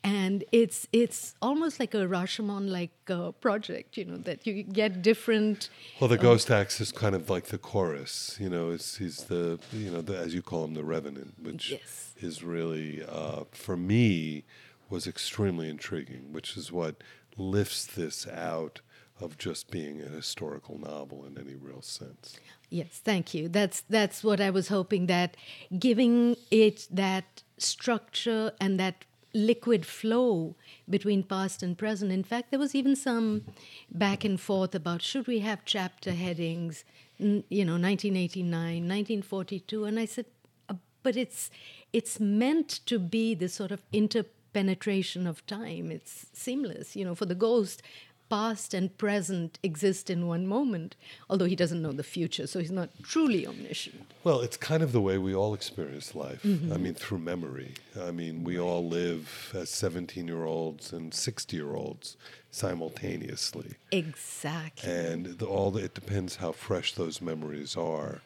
and 0.06 0.44
it's 0.52 0.88
it's 0.94 1.34
almost 1.42 1.80
like 1.80 1.94
a 1.96 2.06
Rashomon 2.16 2.70
like 2.70 2.92
uh, 3.10 3.32
project. 3.32 3.98
You 3.98 4.06
know 4.06 4.18
that 4.18 4.46
you 4.48 4.64
get 4.64 5.02
different. 5.02 5.70
Well, 6.00 6.08
the 6.08 6.18
ghost 6.18 6.52
acts 6.52 6.80
is 6.80 6.92
kind 6.92 7.16
of 7.16 7.30
like 7.30 7.46
the 7.48 7.58
chorus. 7.58 8.38
You 8.40 8.50
know, 8.50 8.70
it's, 8.70 8.98
he's 8.98 9.24
the 9.26 9.60
you 9.74 9.90
know 9.92 10.02
the, 10.02 10.16
as 10.18 10.34
you 10.36 10.42
call 10.42 10.64
him 10.66 10.76
the 10.76 10.84
revenant, 10.84 11.34
which 11.42 11.72
Yes. 11.72 12.14
is 12.18 12.44
really 12.44 13.04
uh, 13.04 13.44
for 13.52 13.76
me 13.76 14.44
was 14.90 15.08
extremely 15.08 15.68
intriguing, 15.70 16.32
which 16.32 16.56
is 16.56 16.72
what 16.72 16.96
lifts 17.38 17.86
this 17.86 18.28
out 18.28 18.82
of 19.20 19.38
just 19.38 19.72
being 19.72 20.02
a 20.02 20.10
historical 20.10 20.78
novel 20.78 21.26
in 21.26 21.38
any 21.38 21.56
real 21.56 21.82
sense. 21.82 22.38
Yes, 22.70 23.02
thank 23.04 23.34
you. 23.34 23.50
That's 23.50 23.82
that's 23.90 24.24
what 24.24 24.40
I 24.40 24.50
was 24.52 24.68
hoping 24.68 25.08
that 25.08 25.36
giving 25.80 26.36
it 26.52 26.88
that 26.92 27.42
structure 27.58 28.52
and 28.60 28.80
that 28.80 29.06
liquid 29.36 29.86
flow 29.86 30.56
between 30.90 31.22
past 31.22 31.62
and 31.62 31.78
present. 31.78 32.12
In 32.12 32.24
fact, 32.24 32.50
there 32.50 32.60
was 32.60 32.74
even 32.74 32.96
some 32.96 33.44
back 33.92 34.24
and 34.24 34.40
forth 34.40 34.74
about 34.74 35.02
should 35.02 35.28
we 35.28 35.40
have 35.40 35.66
chapter 35.66 36.12
headings, 36.12 36.86
you 37.20 37.66
know, 37.66 37.78
1989, 37.78 38.50
1942, 38.50 39.84
and 39.84 40.00
I 40.00 40.06
said, 40.06 40.26
uh, 40.70 40.76
but 41.04 41.18
it's 41.18 41.52
it's 41.92 42.20
meant 42.20 42.80
to 42.86 42.98
be 42.98 43.36
this 43.36 43.54
sort 43.54 43.72
of 43.72 43.82
interpenetration 43.92 45.28
of 45.28 45.46
time. 45.46 45.92
It's 45.92 46.28
seamless, 46.34 46.96
you 46.96 47.04
know, 47.04 47.16
for 47.16 47.26
the 47.26 47.36
ghost 47.36 47.82
past 48.30 48.74
and 48.74 48.98
present 48.98 49.60
exist 49.64 50.10
in 50.10 50.28
one 50.28 50.48
moment, 50.48 50.96
although 51.30 51.46
he 51.46 51.56
doesn't 51.56 51.82
know 51.82 51.92
the 51.92 52.04
future, 52.04 52.48
so 52.48 52.60
he's 52.60 52.72
not 52.72 52.90
truly 53.04 53.46
omniscient. 53.46 54.12
Well, 54.24 54.42
it's 54.42 54.58
kind 54.58 54.82
of 54.82 54.92
the 54.92 55.02
way 55.02 55.18
we 55.18 55.36
all 55.36 55.54
experience 55.54 56.16
life. 56.16 56.44
I 56.44 56.78
mean, 56.78 56.94
through 56.96 57.20
memory. 57.20 57.74
I 58.00 58.12
mean, 58.12 58.44
we 58.44 58.60
all 58.60 58.88
live 58.88 59.52
as 59.56 59.70
17 59.70 60.28
year 60.28 60.46
olds 60.46 60.92
and 60.92 61.14
60 61.14 61.56
year 61.56 61.76
olds 61.76 62.18
simultaneously. 62.52 63.76
Exactly. 63.92 64.90
And 64.90 65.26
the, 65.38 65.46
all 65.46 65.72
the, 65.72 65.84
it 65.84 65.94
depends 65.94 66.38
how 66.38 66.52
fresh 66.52 66.94
those 66.94 67.22
memories 67.22 67.76
are 67.76 68.22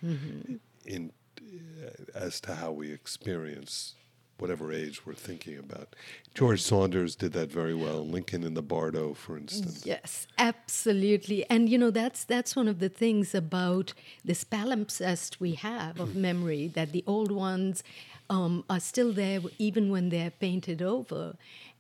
in 0.86 1.12
uh, 1.42 1.90
as 2.14 2.40
to 2.42 2.56
how 2.56 2.72
we 2.72 2.92
experience 2.92 3.96
whatever 4.42 4.72
age 4.72 5.06
we're 5.06 5.14
thinking 5.14 5.58
about. 5.58 5.96
George 6.34 6.62
Saunders 6.62 7.16
did 7.16 7.34
that 7.34 7.52
very 7.52 7.76
well. 7.76 8.06
Lincoln 8.06 8.44
in 8.44 8.54
the 8.54 8.62
Bardo, 8.62 9.14
for 9.14 9.38
instance. 9.38 9.86
Yes, 9.86 10.28
absolutely. 10.38 11.46
And 11.50 11.70
you 11.70 11.78
know 11.78 11.92
that's 11.92 12.24
that's 12.24 12.56
one 12.56 12.68
of 12.68 12.80
the 12.80 12.90
things 12.90 13.36
about 13.36 13.94
this 14.24 14.44
palimpsest 14.44 15.40
we 15.40 15.56
have 15.56 16.00
of 16.00 16.16
memory 16.16 16.68
that 16.68 16.92
the 16.92 17.04
old 17.08 17.32
ones 17.32 17.84
um, 18.30 18.64
are 18.70 18.80
still 18.80 19.12
there 19.12 19.42
even 19.58 19.90
when 19.90 20.10
they're 20.10 20.32
painted 20.32 20.82
over. 20.82 21.36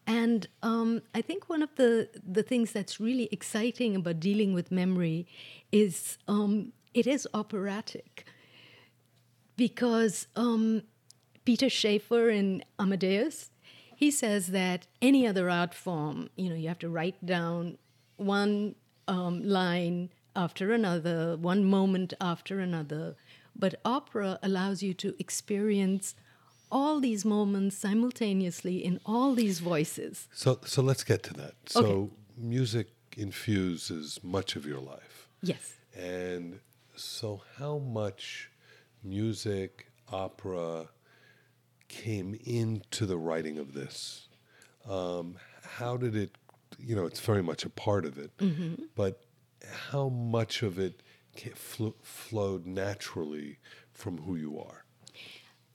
And 0.07 0.47
um, 0.63 1.03
I 1.13 1.21
think 1.21 1.49
one 1.49 1.61
of 1.61 1.69
the 1.75 2.09
the 2.27 2.43
things 2.43 2.71
that's 2.71 2.99
really 2.99 3.29
exciting 3.31 3.95
about 3.95 4.19
dealing 4.19 4.53
with 4.53 4.71
memory 4.71 5.27
is 5.71 6.17
um, 6.27 6.73
it 6.93 7.05
is 7.05 7.27
operatic 7.33 8.25
because 9.55 10.27
um, 10.35 10.83
Peter 11.49 11.67
Shaffer 11.67 12.29
in 12.29 12.63
Amadeus, 12.77 13.49
he 13.95 14.11
says 14.11 14.49
that 14.49 14.85
any 15.01 15.25
other 15.25 15.49
art 15.49 15.73
form, 15.73 16.29
you 16.35 16.47
know, 16.47 16.53
you 16.53 16.67
have 16.67 16.77
to 16.77 16.89
write 16.89 17.25
down 17.25 17.79
one 18.17 18.75
um, 19.07 19.43
line 19.43 20.11
after 20.35 20.71
another, 20.71 21.35
one 21.37 21.65
moment 21.65 22.13
after 22.21 22.59
another. 22.59 23.15
But 23.55 23.81
opera 23.83 24.37
allows 24.43 24.83
you 24.83 24.93
to 24.93 25.15
experience 25.17 26.13
all 26.71 26.99
these 26.99 27.25
moments 27.25 27.75
simultaneously 27.75 28.85
in 28.85 28.99
all 29.03 29.33
these 29.33 29.59
voices. 29.59 30.27
So, 30.31 30.59
so 30.65 30.83
let's 30.83 31.03
get 31.03 31.23
to 31.23 31.33
that. 31.33 31.55
So, 31.65 31.79
Okay. 31.79 32.13
music 32.37 32.89
infuses 33.17 34.19
much 34.21 34.55
of 34.55 34.67
your 34.67 34.81
life. 34.81 35.27
Yes. 35.41 35.73
And 35.97 36.59
so, 36.95 37.41
how 37.57 37.79
much 37.79 38.51
music, 39.03 39.87
opera 40.11 40.89
came 41.89 42.39
into 42.45 43.05
the 43.05 43.17
writing 43.17 43.57
of 43.59 43.73
this? 43.73 44.27
Um, 44.89 45.35
how 45.63 45.97
did 45.97 46.15
it, 46.15 46.31
you 46.79 46.95
know, 46.95 47.05
it's 47.05 47.19
very 47.19 47.43
much 47.43 47.65
a 47.65 47.69
part 47.69 48.05
of 48.05 48.17
it, 48.17 48.31
but 48.95 49.21
how 49.91 50.07
much 50.07 50.63
of 50.63 50.79
it 50.79 51.01
flo- 51.55 51.95
flowed 52.01 52.65
naturally 52.65 53.59
from 53.91 54.19
who 54.19 54.35
you 54.35 54.57
are? 54.57 54.85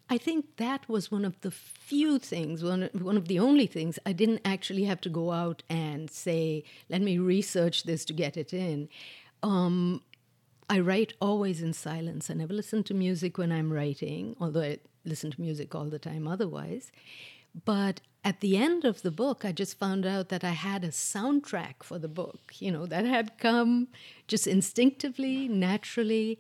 I 0.09 0.19
think 0.19 0.57
that 0.57 0.89
was 0.89 1.11
one 1.11 1.25
of 1.25 1.41
the 1.41 1.51
few 1.51 2.19
things, 2.19 2.63
one, 2.63 2.91
one 2.93 3.17
of 3.17 3.27
the 3.27 3.39
only 3.39 3.67
things 3.67 3.99
I 4.05 4.13
didn't 4.13 4.43
actually 4.45 4.85
have 4.85 5.01
to 5.03 5.09
go 5.09 5.33
out 5.33 5.63
and 5.69 6.11
say, 6.11 6.65
let 6.89 7.01
me 7.01 7.19
research 7.19 7.85
this 7.85 8.05
to 8.07 8.13
get 8.13 8.37
it 8.37 8.53
in. 8.53 8.89
Um, 9.43 10.03
I 10.69 10.81
write 10.81 11.15
always 11.21 11.63
in 11.63 11.73
silence. 11.73 12.31
I 12.31 12.35
never 12.35 12.53
listen 12.53 12.83
to 12.85 12.95
music 12.95 13.39
when 13.39 13.51
I'm 13.53 13.73
writing, 13.73 14.37
although 14.41 14.63
I 14.63 14.79
listen 15.05 15.31
to 15.31 15.41
music 15.41 15.75
all 15.75 15.87
the 15.87 15.99
time 15.99 16.27
otherwise. 16.27 16.91
But 17.65 18.01
at 18.25 18.41
the 18.41 18.57
end 18.57 18.85
of 18.85 19.03
the 19.03 19.11
book, 19.11 19.45
I 19.45 19.53
just 19.53 19.79
found 19.79 20.07
out 20.07 20.29
that 20.31 20.43
I 20.43 20.51
had 20.51 20.83
a 20.83 20.89
soundtrack 20.89 21.83
for 21.83 21.99
the 21.99 22.09
book, 22.09 22.55
you 22.59 22.73
know, 22.73 22.87
that 22.87 23.05
had 23.05 23.39
come 23.39 23.89
just 24.27 24.47
instinctively, 24.47 25.47
naturally. 25.47 26.39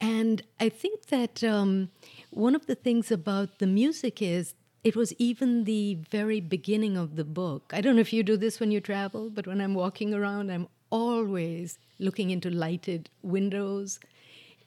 And 0.00 0.42
I 0.60 0.68
think 0.68 1.06
that 1.06 1.42
um, 1.42 1.90
one 2.30 2.54
of 2.54 2.66
the 2.66 2.74
things 2.74 3.10
about 3.10 3.58
the 3.58 3.66
music 3.66 4.20
is 4.20 4.54
it 4.84 4.96
was 4.96 5.12
even 5.14 5.64
the 5.64 5.94
very 6.10 6.40
beginning 6.40 6.96
of 6.96 7.16
the 7.16 7.24
book. 7.24 7.70
I 7.72 7.80
don't 7.80 7.94
know 7.94 8.00
if 8.00 8.12
you 8.12 8.22
do 8.22 8.36
this 8.36 8.58
when 8.60 8.70
you 8.70 8.80
travel, 8.80 9.30
but 9.30 9.46
when 9.46 9.60
I'm 9.60 9.74
walking 9.74 10.12
around, 10.12 10.50
I'm 10.50 10.68
always 10.90 11.78
looking 11.98 12.30
into 12.30 12.50
lighted 12.50 13.08
windows, 13.22 14.00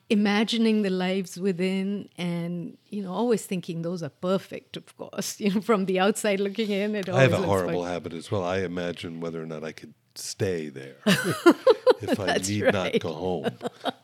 imagining 0.09 0.81
the 0.83 0.89
lives 0.89 1.37
within, 1.39 2.09
and 2.17 2.77
you 2.89 3.01
know, 3.01 3.11
always 3.13 3.45
thinking 3.45 3.81
those 3.81 4.03
are 4.03 4.09
perfect. 4.09 4.77
Of 4.77 4.95
course, 4.97 5.39
you 5.43 5.53
know, 5.53 5.61
from 5.61 5.85
the 5.85 5.99
outside 5.99 6.39
looking 6.39 6.69
in, 6.71 6.95
it. 6.95 7.09
I 7.09 7.21
have 7.21 7.33
a 7.33 7.37
horrible 7.37 7.81
like- 7.81 7.91
habit 7.91 8.13
as 8.13 8.31
well. 8.31 8.43
I 8.43 8.59
imagine 8.59 9.19
whether 9.19 9.41
or 9.41 9.45
not 9.45 9.63
I 9.63 9.71
could 9.71 9.93
stay 10.17 10.69
there 10.69 10.95
if 11.05 12.19
I 12.19 12.37
need 12.37 12.71
not 12.71 12.97
go 12.99 13.13
home 13.13 13.49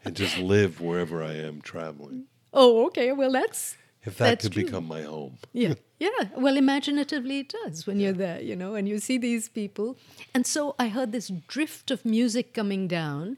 and 0.04 0.14
just 0.14 0.38
live 0.38 0.82
wherever 0.82 1.24
I 1.24 1.34
am 1.36 1.62
traveling. 1.62 2.26
Oh, 2.54 2.86
okay. 2.88 3.14
Well, 3.14 3.32
that's 3.32 3.78
If 4.04 4.18
that 4.18 4.26
That's 4.26 4.44
could 4.46 4.54
true. 4.54 4.64
become 4.66 4.88
my 4.88 5.04
home. 5.04 5.38
Yeah, 5.54 5.76
yeah. 6.00 6.10
Well, 6.36 6.58
imaginatively 6.58 7.40
it 7.40 7.54
does 7.64 7.88
when 7.88 8.00
you're 8.02 8.12
there, 8.12 8.42
you 8.42 8.56
know, 8.58 8.76
and 8.76 8.90
you 8.90 8.98
see 9.00 9.18
these 9.18 9.48
people. 9.48 9.96
And 10.34 10.46
so 10.46 10.76
I 10.78 10.90
heard 10.90 11.12
this 11.14 11.30
drift 11.48 11.92
of 11.92 12.04
music 12.04 12.54
coming 12.54 12.88
down, 12.90 13.38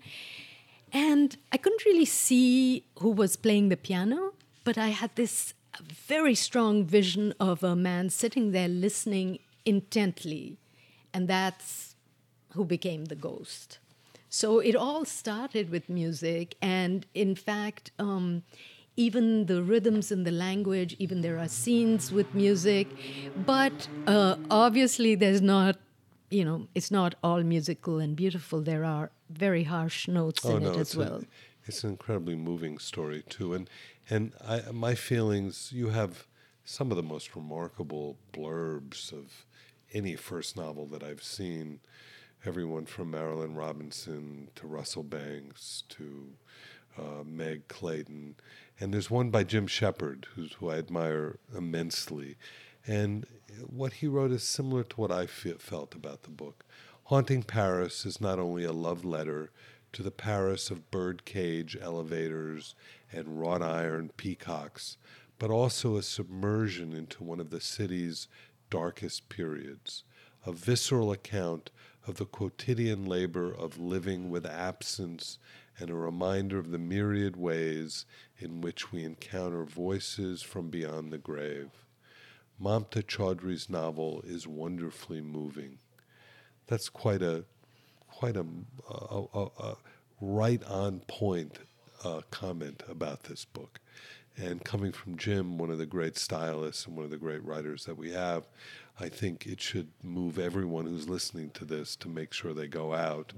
and 0.94 1.36
I 1.52 1.58
couldn't 1.58 1.86
really 1.86 2.06
see 2.06 2.86
who 3.00 3.10
was 3.10 3.36
playing 3.36 3.70
the 3.70 3.78
piano, 3.78 4.34
but 4.64 4.78
I 4.78 4.90
had 4.90 5.16
this 5.16 5.56
very 5.92 6.36
strong 6.36 6.86
vision 6.86 7.34
of 7.40 7.64
a 7.64 7.76
man 7.76 8.12
sitting 8.12 8.52
there 8.52 8.68
listening 8.68 9.40
intently, 9.66 10.58
and 11.14 11.28
that's 11.28 11.96
who 12.54 12.64
became 12.64 13.06
the 13.06 13.16
ghost. 13.16 13.80
So 14.30 14.60
it 14.60 14.76
all 14.76 15.04
started 15.06 15.72
with 15.72 15.90
music, 15.90 16.56
and 16.62 17.06
in 17.16 17.36
fact, 17.36 17.92
um, 17.98 18.44
even 18.96 19.48
the 19.48 19.64
rhythms 19.64 20.12
and 20.12 20.26
the 20.26 20.32
language, 20.32 20.96
even 21.00 21.22
there 21.22 21.40
are 21.40 21.48
scenes 21.48 22.12
with 22.12 22.34
music, 22.36 22.88
but 23.46 23.88
uh, 24.06 24.36
obviously 24.52 25.16
there's 25.16 25.42
not, 25.42 25.78
you 26.30 26.46
know, 26.46 26.68
it's 26.76 26.92
not 26.92 27.16
all 27.24 27.42
musical 27.42 27.98
and 27.98 28.16
beautiful. 28.16 28.62
There 28.62 28.84
are 28.86 29.10
very 29.30 29.63
harsh 29.63 30.08
notes 30.08 30.44
in 30.46 30.63
it 30.63 30.77
as 30.77 30.96
well. 30.96 31.15
a, 31.15 31.24
it's 31.65 31.84
an 31.84 31.92
incredibly 31.92 32.36
moving 32.36 32.77
story 32.77 33.24
too, 33.30 33.53
and 33.53 33.70
and 34.10 34.34
I, 34.46 34.62
my 34.72 34.96
feelings. 34.96 35.72
You 35.74 35.89
have 35.89 36.27
some 36.65 36.92
of 36.92 36.98
the 36.98 37.03
most 37.03 37.36
remarkable 37.36 38.18
blurbs 38.32 39.12
of 39.12 39.46
any 39.94 40.15
first 40.15 40.56
novel 40.58 40.86
that 40.88 41.03
I've 41.03 41.24
seen. 41.24 41.80
everyone 42.46 42.86
from 42.86 43.12
Marilynne 43.12 43.56
Robinson 43.56 44.50
to 44.56 44.68
Russell 44.68 45.03
Banks 45.03 45.84
to 45.89 46.34
uh, 46.98 47.24
Meg 47.25 47.68
Clayton. 47.68 48.36
And 48.80 48.94
there's 48.94 49.10
one 49.10 49.30
by 49.30 49.44
Jim 49.44 49.68
Shepard, 49.68 50.27
who's, 50.36 50.53
who 50.53 50.70
I 50.70 50.77
admire 50.77 51.39
immensely. 51.56 52.36
And 52.86 53.25
what 53.65 53.94
he 53.94 54.08
wrote 54.08 54.32
is 54.32 54.44
similar 54.44 54.84
to 54.84 54.96
what 54.96 55.12
I 55.12 55.25
felt 55.25 55.96
about 55.96 56.24
the 56.24 56.32
book. 56.32 56.65
Haunting 57.13 57.43
Paris 57.43 58.08
is 58.08 58.20
not 58.20 58.39
only 58.39 58.63
a 58.63 58.72
love 58.72 59.05
letter 59.05 59.51
to 59.91 60.01
the 60.01 60.10
Paris 60.10 60.72
of 60.72 60.89
birdcage 60.89 61.77
elevators 61.79 62.74
and 63.12 63.39
wrought 63.39 63.62
iron 63.62 64.10
peacocks, 64.17 64.98
but 65.38 65.51
also 65.51 65.96
a 65.96 66.01
submersion 66.01 66.91
into 66.91 67.24
one 67.24 67.39
of 67.39 67.51
the 67.51 67.62
city's 67.62 68.27
darkest 68.72 69.29
periods, 69.29 70.03
a 70.43 70.51
visceral 70.51 71.12
account 71.12 71.70
of 72.08 72.15
the 72.15 72.25
quotidian 72.25 73.05
labor 73.05 73.53
of 73.53 73.77
living 73.77 74.32
with 74.32 74.43
absence 74.48 75.38
and 75.77 75.91
a 75.91 75.96
reminder 75.96 76.58
of 76.58 76.72
the 76.72 76.79
myriad 76.79 77.38
ways 77.38 78.08
in 78.39 78.60
which 78.60 78.91
we 78.91 79.03
encounter 79.03 79.63
voices 79.65 80.41
from 80.41 80.72
beyond 80.72 81.13
the 81.13 81.20
grave. 81.20 81.70
Mamta 82.60 83.03
Chaudhry's 83.03 83.70
novel 83.70 84.24
is 84.25 84.48
wonderfully 84.48 85.22
moving. 85.22 85.77
That's 86.67 86.89
quite 86.89 87.22
a 87.22 87.43
quite 88.08 88.38
a, 88.38 88.46
a, 88.89 89.24
a, 89.34 89.43
a 89.60 89.77
right 90.22 90.63
on 90.65 91.00
point 91.08 91.60
uh, 92.03 92.22
comment 92.32 92.84
about 92.88 93.24
this 93.24 93.46
book. 93.46 93.79
And 94.38 94.63
coming 94.63 94.91
from 94.91 95.17
Jim, 95.17 95.58
one 95.58 95.70
of 95.70 95.77
the 95.77 95.86
great 95.86 96.17
stylists 96.17 96.88
and 96.88 96.96
one 96.96 97.05
of 97.05 97.12
the 97.12 97.17
great 97.17 97.43
writers 97.46 97.86
that 97.86 97.98
we 97.98 98.12
have, 98.12 98.48
I 99.00 99.10
think 99.10 99.46
it 99.46 99.62
should 99.62 99.89
move 100.01 100.39
everyone 100.39 100.86
who's 100.86 101.08
listening 101.08 101.51
to 101.51 101.65
this 101.65 101.96
to 101.98 102.08
make 102.08 102.34
sure 102.34 102.53
they 102.53 102.67
go 102.67 102.93
out 102.93 103.34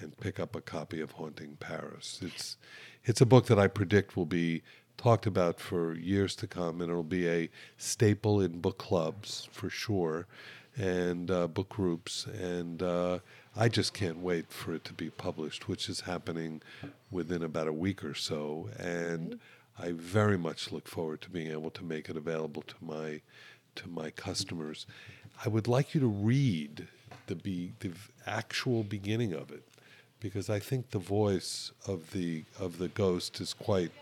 and 0.00 0.18
pick 0.18 0.40
up 0.40 0.56
a 0.56 0.60
copy 0.60 1.00
of 1.00 1.12
Haunting 1.12 1.56
Paris. 1.60 2.20
It's 2.22 2.56
it's 3.04 3.20
a 3.20 3.26
book 3.26 3.46
that 3.46 3.58
I 3.58 3.66
predict 3.66 4.16
will 4.16 4.26
be 4.26 4.62
talked 4.96 5.26
about 5.26 5.58
for 5.58 5.94
years 5.94 6.36
to 6.36 6.46
come, 6.46 6.80
and 6.80 6.90
it'll 6.90 7.02
be 7.02 7.28
a 7.28 7.48
staple 7.78 8.40
in 8.40 8.60
book 8.60 8.78
clubs 8.78 9.48
for 9.50 9.70
sure, 9.70 10.26
and 10.80 11.30
uh, 11.30 11.46
book 11.46 11.68
groups. 11.68 12.26
And 12.26 12.82
uh, 12.82 13.18
I 13.56 13.68
just 13.68 13.92
can't 13.92 14.18
wait 14.18 14.50
for 14.50 14.74
it 14.74 14.84
to 14.84 14.92
be 14.92 15.10
published, 15.10 15.68
which 15.68 15.88
is 15.88 16.00
happening 16.00 16.62
within 17.10 17.42
about 17.42 17.68
a 17.68 17.72
week 17.72 18.02
or 18.02 18.14
so. 18.14 18.70
And 18.78 19.38
I 19.78 19.92
very 19.92 20.38
much 20.38 20.72
look 20.72 20.88
forward 20.88 21.20
to 21.22 21.30
being 21.30 21.50
able 21.50 21.70
to 21.70 21.84
make 21.84 22.08
it 22.08 22.16
available 22.16 22.62
to 22.62 22.74
my 22.80 23.20
to 23.76 23.88
my 23.88 24.10
customers. 24.10 24.86
I 25.44 25.48
would 25.48 25.68
like 25.68 25.94
you 25.94 26.00
to 26.00 26.08
read 26.08 26.88
the 27.26 27.36
be, 27.36 27.72
the 27.78 27.92
actual 28.26 28.82
beginning 28.82 29.32
of 29.32 29.52
it 29.52 29.62
because 30.18 30.50
I 30.50 30.58
think 30.58 30.90
the 30.90 30.98
voice 30.98 31.70
of 31.86 32.10
the 32.10 32.44
of 32.58 32.78
the 32.78 32.88
ghost 32.88 33.40
is 33.40 33.54
quite 33.54 33.92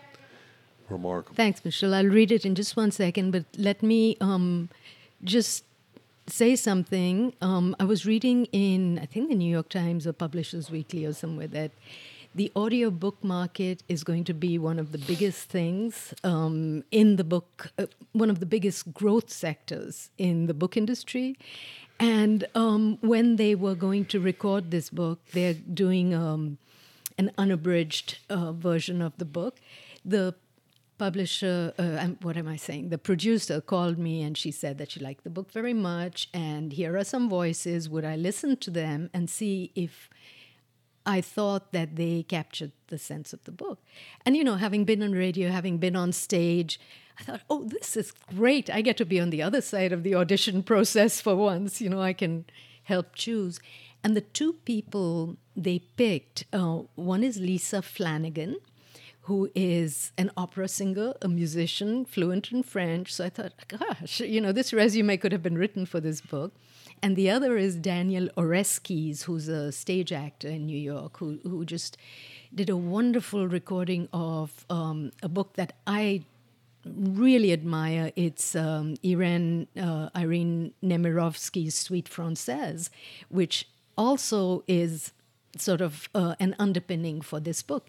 remarkable. 0.88 1.36
Thanks, 1.36 1.64
Mitchell. 1.64 1.94
I'll 1.94 2.06
read 2.06 2.32
it 2.32 2.46
in 2.46 2.54
just 2.54 2.76
one 2.76 2.90
second, 2.90 3.30
but 3.30 3.44
let 3.56 3.82
me 3.82 4.16
um, 4.20 4.70
just 5.22 5.64
say 6.28 6.56
something. 6.56 7.34
Um, 7.40 7.74
I 7.80 7.84
was 7.84 8.06
reading 8.06 8.46
in 8.46 8.98
I 8.98 9.06
think 9.06 9.28
the 9.28 9.34
New 9.34 9.50
York 9.50 9.68
Times 9.68 10.06
or 10.06 10.12
Publishers 10.12 10.70
Weekly 10.70 11.04
or 11.04 11.12
somewhere 11.12 11.48
that 11.48 11.72
the 12.34 12.52
audiobook 12.54 13.22
market 13.24 13.82
is 13.88 14.04
going 14.04 14.24
to 14.24 14.34
be 14.34 14.58
one 14.58 14.78
of 14.78 14.92
the 14.92 14.98
biggest 14.98 15.48
things 15.48 16.14
um, 16.22 16.84
in 16.90 17.16
the 17.16 17.24
book, 17.24 17.72
uh, 17.78 17.86
one 18.12 18.30
of 18.30 18.38
the 18.38 18.46
biggest 18.46 18.92
growth 18.92 19.30
sectors 19.30 20.10
in 20.18 20.46
the 20.46 20.54
book 20.54 20.76
industry. 20.76 21.36
And 21.98 22.46
um, 22.54 22.98
when 23.00 23.36
they 23.36 23.54
were 23.54 23.74
going 23.74 24.04
to 24.06 24.20
record 24.20 24.70
this 24.70 24.88
book, 24.88 25.18
they're 25.32 25.54
doing 25.54 26.14
um, 26.14 26.58
an 27.16 27.32
unabridged 27.36 28.18
uh, 28.30 28.52
version 28.52 29.02
of 29.02 29.16
the 29.18 29.24
book. 29.24 29.56
The 30.04 30.34
publisher, 30.98 31.72
uh, 31.78 32.06
what 32.22 32.36
am 32.36 32.48
I 32.48 32.56
saying? 32.56 32.90
The 32.90 32.98
producer 32.98 33.60
called 33.60 33.98
me 33.98 34.22
and 34.22 34.36
she 34.36 34.50
said 34.50 34.78
that 34.78 34.90
she 34.92 35.00
liked 35.00 35.24
the 35.24 35.30
book 35.30 35.50
very 35.52 35.74
much. 35.74 36.28
And 36.34 36.72
here 36.72 36.96
are 36.96 37.04
some 37.04 37.28
voices. 37.28 37.88
Would 37.88 38.04
I 38.04 38.16
listen 38.16 38.56
to 38.58 38.70
them 38.70 39.10
and 39.14 39.30
see 39.30 39.72
if 39.74 40.10
I 41.08 41.22
thought 41.22 41.72
that 41.72 41.96
they 41.96 42.22
captured 42.22 42.72
the 42.88 42.98
sense 42.98 43.32
of 43.32 43.42
the 43.44 43.50
book. 43.50 43.78
And, 44.26 44.36
you 44.36 44.44
know, 44.44 44.56
having 44.56 44.84
been 44.84 45.02
on 45.02 45.12
radio, 45.12 45.48
having 45.48 45.78
been 45.78 45.96
on 45.96 46.12
stage, 46.12 46.78
I 47.18 47.22
thought, 47.22 47.40
oh, 47.48 47.64
this 47.64 47.96
is 47.96 48.12
great. 48.36 48.68
I 48.68 48.82
get 48.82 48.98
to 48.98 49.06
be 49.06 49.18
on 49.18 49.30
the 49.30 49.42
other 49.42 49.62
side 49.62 49.90
of 49.90 50.02
the 50.02 50.14
audition 50.14 50.62
process 50.72 51.18
for 51.18 51.34
once. 51.34 51.80
You 51.80 51.88
know, 51.88 52.02
I 52.02 52.12
can 52.12 52.44
help 52.84 53.14
choose. 53.14 53.58
And 54.04 54.14
the 54.14 54.20
two 54.20 54.52
people 54.64 55.38
they 55.56 55.78
picked 55.78 56.44
uh, 56.52 56.82
one 56.94 57.24
is 57.24 57.38
Lisa 57.38 57.80
Flanagan, 57.80 58.58
who 59.28 59.50
is 59.54 60.12
an 60.18 60.30
opera 60.36 60.68
singer, 60.68 61.14
a 61.22 61.28
musician, 61.28 62.04
fluent 62.04 62.50
in 62.50 62.62
French. 62.62 63.14
So 63.14 63.24
I 63.24 63.30
thought, 63.30 63.52
gosh, 63.68 64.20
you 64.20 64.40
know, 64.40 64.52
this 64.52 64.72
resume 64.72 65.16
could 65.16 65.32
have 65.32 65.42
been 65.42 65.56
written 65.56 65.86
for 65.86 66.00
this 66.00 66.20
book 66.20 66.52
and 67.02 67.16
the 67.16 67.30
other 67.30 67.56
is 67.56 67.76
Daniel 67.76 68.28
Oreskes, 68.36 69.22
who's 69.24 69.48
a 69.48 69.72
stage 69.72 70.12
actor 70.12 70.48
in 70.48 70.66
New 70.66 70.78
York, 70.78 71.18
who 71.18 71.38
who 71.42 71.64
just 71.64 71.96
did 72.54 72.70
a 72.70 72.76
wonderful 72.76 73.46
recording 73.46 74.08
of 74.12 74.64
um, 74.70 75.12
a 75.22 75.28
book 75.28 75.54
that 75.54 75.74
I 75.86 76.24
really 76.84 77.52
admire. 77.52 78.12
It's 78.16 78.56
um, 78.56 78.96
Irene, 79.04 79.68
uh, 79.80 80.08
Irene 80.16 80.72
Nemirovsky's 80.82 81.74
Suite 81.74 82.08
Francaise, 82.08 82.90
which 83.28 83.68
also 83.96 84.64
is 84.66 85.12
sort 85.56 85.80
of 85.80 86.08
uh, 86.14 86.34
an 86.40 86.54
underpinning 86.58 87.20
for 87.20 87.40
this 87.40 87.62
book. 87.62 87.88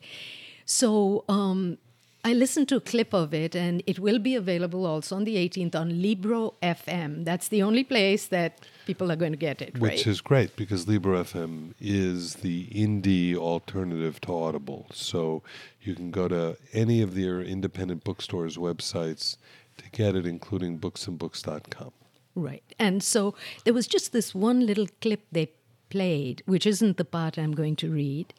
So 0.70 1.26
um, 1.28 1.80
I 2.24 2.34
listened 2.34 2.70
to 2.70 2.76
a 2.76 2.80
clip 2.80 3.12
of 3.12 3.34
it, 3.34 3.56
and 3.56 3.82
it 3.88 3.98
will 3.98 4.20
be 4.20 4.36
available 4.36 4.86
also 4.86 5.16
on 5.16 5.24
the 5.24 5.36
18th 5.36 5.74
on 5.74 6.00
Libro 6.00 6.54
FM. 6.62 7.26
That's 7.26 7.48
the 7.48 7.64
only 7.64 7.84
place 7.84 8.28
that 8.28 8.60
people 8.86 9.12
are 9.12 9.16
going 9.16 9.32
to 9.32 9.38
get 9.38 9.64
it. 9.64 9.80
Which 9.80 9.92
right? 9.92 10.08
is 10.08 10.22
great 10.22 10.56
because 10.56 10.88
Libro 10.88 11.24
FM 11.24 11.74
is 11.82 12.36
the 12.36 12.68
indie 12.68 13.36
alternative 13.36 14.22
to 14.22 14.32
Audible. 14.32 14.86
So 14.94 15.42
you 15.82 15.96
can 15.96 16.12
go 16.12 16.28
to 16.28 16.56
any 16.72 17.02
of 17.02 17.16
their 17.16 17.42
independent 17.42 18.04
bookstores' 18.04 18.56
websites 18.56 19.38
to 19.78 19.90
get 19.90 20.16
it, 20.16 20.28
including 20.28 20.78
booksandbooks.com. 20.78 21.94
Right. 22.36 22.64
And 22.78 23.02
so 23.02 23.34
there 23.64 23.74
was 23.74 23.88
just 23.88 24.12
this 24.12 24.36
one 24.36 24.68
little 24.68 24.88
clip 25.02 25.22
they 25.32 25.50
played, 25.90 26.44
which 26.46 26.68
isn't 26.68 26.98
the 26.98 27.06
part 27.06 27.40
I'm 27.40 27.54
going 27.54 27.76
to 27.78 27.90
read 27.90 28.36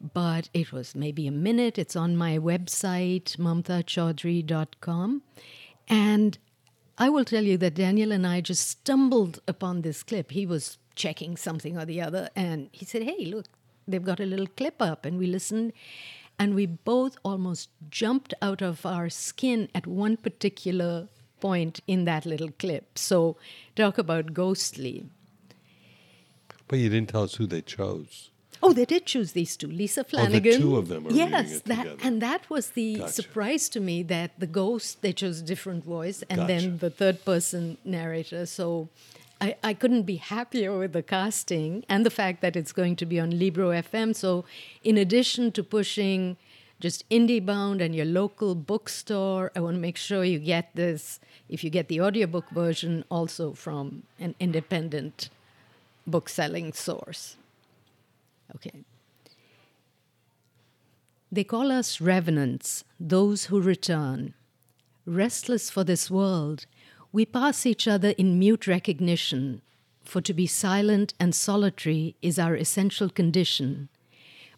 but 0.00 0.48
it 0.54 0.72
was 0.72 0.94
maybe 0.94 1.26
a 1.26 1.32
minute. 1.32 1.78
It's 1.78 1.96
on 1.96 2.16
my 2.16 2.38
website, 2.38 3.36
mamtachaudhry.com. 3.36 5.22
And 5.88 6.38
I 6.98 7.08
will 7.08 7.24
tell 7.24 7.44
you 7.44 7.56
that 7.58 7.74
Daniel 7.74 8.12
and 8.12 8.26
I 8.26 8.40
just 8.40 8.68
stumbled 8.68 9.40
upon 9.46 9.82
this 9.82 10.02
clip. 10.02 10.32
He 10.32 10.46
was 10.46 10.78
checking 10.94 11.36
something 11.36 11.76
or 11.76 11.84
the 11.84 12.00
other, 12.00 12.28
and 12.36 12.68
he 12.72 12.84
said, 12.84 13.02
Hey, 13.02 13.24
look, 13.26 13.46
they've 13.86 14.04
got 14.04 14.20
a 14.20 14.26
little 14.26 14.46
clip 14.46 14.80
up. 14.80 15.04
And 15.04 15.18
we 15.18 15.26
listened, 15.26 15.72
and 16.38 16.54
we 16.54 16.66
both 16.66 17.16
almost 17.22 17.70
jumped 17.90 18.34
out 18.40 18.62
of 18.62 18.86
our 18.86 19.08
skin 19.10 19.68
at 19.74 19.86
one 19.86 20.16
particular 20.16 21.08
point 21.40 21.80
in 21.86 22.04
that 22.04 22.26
little 22.26 22.50
clip. 22.58 22.98
So, 22.98 23.36
talk 23.76 23.98
about 23.98 24.34
ghostly. 24.34 25.06
But 26.68 26.78
you 26.78 26.88
didn't 26.88 27.08
tell 27.08 27.24
us 27.24 27.34
who 27.34 27.46
they 27.46 27.62
chose. 27.62 28.29
Oh, 28.62 28.72
they 28.72 28.84
did 28.84 29.06
choose 29.06 29.32
these 29.32 29.56
two, 29.56 29.68
Lisa 29.68 30.04
Flanagan. 30.04 30.52
Oh, 30.52 30.56
the 30.56 30.62
two 30.62 30.76
of 30.76 30.88
them 30.88 31.06
are 31.06 31.12
yes, 31.12 31.60
that 31.62 31.84
together. 31.84 31.96
and 32.02 32.20
that 32.20 32.50
was 32.50 32.70
the 32.70 32.96
Gotcha. 32.96 33.12
surprise 33.12 33.68
to 33.70 33.80
me 33.80 34.02
that 34.04 34.32
the 34.38 34.46
ghost 34.46 35.00
they 35.00 35.12
chose 35.12 35.40
a 35.40 35.44
different 35.44 35.84
voice, 35.84 36.22
and 36.28 36.40
Gotcha. 36.40 36.52
then 36.52 36.78
the 36.78 36.90
third 36.90 37.24
person 37.24 37.78
narrator. 37.84 38.46
So. 38.46 38.88
I, 39.42 39.56
I 39.64 39.72
couldn't 39.72 40.02
be 40.02 40.16
happier 40.16 40.76
with 40.76 40.92
the 40.92 41.02
casting 41.02 41.82
and 41.88 42.04
the 42.04 42.10
fact 42.10 42.42
that 42.42 42.56
it's 42.56 42.72
going 42.72 42.94
to 42.96 43.06
be 43.06 43.18
on 43.18 43.38
Libro 43.38 43.70
FM. 43.70 44.14
So, 44.14 44.44
in 44.84 44.98
addition 44.98 45.50
to 45.52 45.62
pushing 45.64 46.36
just 46.78 47.08
IndieBound 47.08 47.80
and 47.80 47.94
your 47.94 48.04
local 48.04 48.54
bookstore, 48.54 49.50
I 49.56 49.60
want 49.60 49.76
to 49.76 49.80
make 49.80 49.96
sure 49.96 50.24
you 50.24 50.38
get 50.38 50.68
this, 50.74 51.20
if 51.48 51.64
you 51.64 51.70
get 51.70 51.88
the 51.88 52.02
audiobook 52.02 52.50
version, 52.50 53.02
also 53.10 53.54
from 53.54 54.02
an 54.18 54.34
independent 54.38 55.30
book 56.06 56.28
selling 56.28 56.74
source. 56.74 57.36
Okay. 58.56 58.84
They 61.32 61.44
call 61.44 61.70
us 61.70 62.00
revenants, 62.00 62.82
those 62.98 63.46
who 63.46 63.60
return. 63.60 64.34
Restless 65.06 65.70
for 65.70 65.84
this 65.84 66.10
world, 66.10 66.66
we 67.12 67.24
pass 67.24 67.64
each 67.66 67.86
other 67.86 68.10
in 68.10 68.38
mute 68.38 68.66
recognition, 68.66 69.62
for 70.04 70.20
to 70.20 70.34
be 70.34 70.46
silent 70.46 71.14
and 71.20 71.34
solitary 71.34 72.16
is 72.20 72.38
our 72.38 72.56
essential 72.56 73.08
condition. 73.08 73.88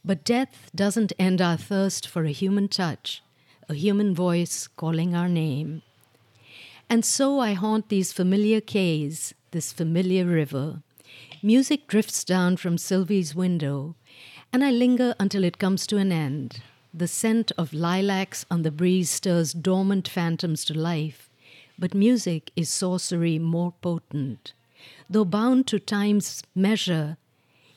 But 0.05 0.25
death 0.25 0.71
doesn't 0.75 1.13
end 1.19 1.41
our 1.41 1.57
thirst 1.57 2.09
for 2.09 2.25
a 2.25 2.33
human 2.33 2.69
touch, 2.69 3.23
a 3.69 3.75
human 3.75 4.15
voice 4.15 4.67
calling 4.67 5.15
our 5.15 5.29
name. 5.29 5.83
And 6.89 7.05
so 7.05 7.39
I 7.39 7.53
haunt 7.53 7.89
these 7.89 8.13
familiar 8.13 8.61
quais, 8.61 9.35
this 9.53 9.73
familiar 9.73 10.25
river. 10.25 10.83
Music 11.45 11.89
drifts 11.89 12.23
down 12.23 12.57
from 12.57 12.79
Sylvie's 12.79 13.35
window, 13.35 13.97
and 14.53 14.63
I 14.63 14.71
linger 14.71 15.17
until 15.19 15.43
it 15.43 15.59
comes 15.59 15.89
to 15.89 15.97
an 15.97 16.13
end. 16.13 16.61
The 16.95 17.09
scent 17.09 17.51
of 17.59 17.73
lilacs 17.73 18.47
on 18.49 18.63
the 18.63 18.71
breeze 18.71 19.11
stirs 19.11 19.53
dormant 19.53 20.07
phantoms 20.07 20.65
to 20.67 20.75
life, 20.79 21.29
but 21.77 21.95
music 21.95 22.53
is 22.55 22.71
sorcery 22.71 23.41
more 23.41 23.73
potent. 23.83 24.53
Though 25.11 25.25
bound 25.25 25.67
to 25.67 25.81
time's 25.81 26.45
measure, 26.55 27.17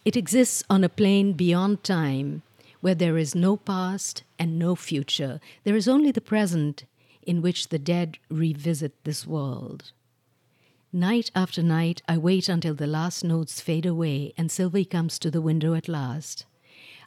it 0.06 0.16
exists 0.16 0.64
on 0.70 0.84
a 0.84 0.90
plane 0.90 1.34
beyond 1.34 1.84
time, 1.84 2.44
where 2.82 2.94
there 2.94 3.18
is 3.18 3.34
no 3.34 3.58
past 3.58 4.22
and 4.38 4.60
no 4.60 4.76
future. 4.76 5.40
There 5.64 5.76
is 5.76 5.88
only 5.88 6.12
the 6.12 6.22
present 6.22 6.84
in 7.24 7.42
which 7.42 7.70
the 7.70 7.80
dead 7.80 8.20
revisit 8.30 8.94
this 9.06 9.26
world. 9.26 9.92
Night 10.96 11.30
after 11.36 11.62
night, 11.62 12.02
I 12.08 12.18
wait 12.18 12.48
until 12.48 12.74
the 12.74 12.88
last 12.88 13.22
notes 13.22 13.60
fade 13.60 13.86
away 13.86 14.34
and 14.38 14.50
Sylvie 14.50 14.86
comes 14.86 15.20
to 15.20 15.30
the 15.30 15.42
window 15.42 15.74
at 15.74 15.90
last. 15.90 16.46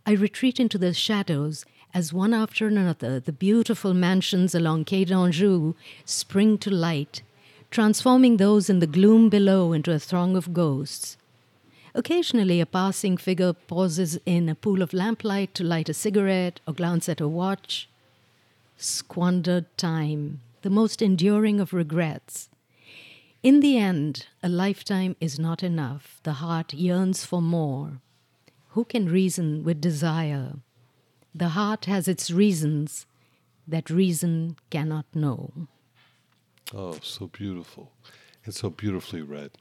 I 0.04 0.12
retreat 0.12 0.60
into 0.60 0.76
the 0.76 0.92
shadows 0.92 1.64
as 1.94 2.12
one 2.12 2.34
after 2.34 2.66
another 2.66 3.18
the 3.18 3.32
beautiful 3.32 3.94
mansions 3.94 4.54
along 4.54 4.84
Quai 4.84 5.04
d'Anjou 5.04 5.74
spring 6.04 6.58
to 6.58 6.70
light, 6.70 7.22
transforming 7.70 8.36
those 8.36 8.68
in 8.68 8.80
the 8.80 8.86
gloom 8.86 9.30
below 9.30 9.72
into 9.72 9.90
a 9.90 9.98
throng 9.98 10.36
of 10.36 10.52
ghosts. 10.52 11.16
Occasionally, 11.94 12.60
a 12.60 12.66
passing 12.66 13.16
figure 13.16 13.54
pauses 13.54 14.18
in 14.26 14.50
a 14.50 14.54
pool 14.54 14.82
of 14.82 14.92
lamplight 14.92 15.54
to 15.54 15.64
light 15.64 15.88
a 15.88 15.94
cigarette 15.94 16.60
or 16.66 16.74
glance 16.74 17.08
at 17.08 17.22
a 17.22 17.26
watch. 17.26 17.88
Squandered 18.76 19.64
time, 19.78 20.42
the 20.60 20.68
most 20.68 21.00
enduring 21.00 21.58
of 21.58 21.72
regrets. 21.72 22.50
In 23.42 23.60
the 23.60 23.78
end, 23.78 24.26
a 24.42 24.48
lifetime 24.48 25.14
is 25.20 25.38
not 25.38 25.62
enough. 25.62 26.20
The 26.24 26.34
heart 26.34 26.74
yearns 26.74 27.24
for 27.24 27.40
more. 27.40 28.00
Who 28.70 28.84
can 28.84 29.08
reason 29.08 29.62
with 29.62 29.80
desire? 29.80 30.54
The 31.32 31.50
heart 31.50 31.84
has 31.84 32.08
its 32.08 32.32
reasons 32.32 33.06
that 33.66 33.90
reason 33.90 34.56
cannot 34.70 35.06
know. 35.14 35.68
Oh, 36.74 36.98
so 37.00 37.28
beautiful. 37.28 37.92
And 38.44 38.52
so 38.52 38.70
beautifully 38.70 39.22
read. 39.22 39.52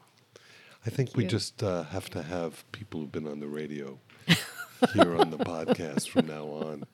I 0.84 0.90
think 0.90 1.14
we 1.14 1.24
just 1.24 1.62
uh, 1.62 1.84
have 1.84 2.10
to 2.10 2.22
have 2.22 2.64
people 2.72 3.00
who've 3.00 3.12
been 3.12 3.28
on 3.28 3.38
the 3.38 3.46
radio 3.46 3.98
here 4.92 5.16
on 5.16 5.30
the 5.30 5.38
podcast 5.38 6.08
from 6.08 6.26
now 6.26 6.46
on. 6.46 6.84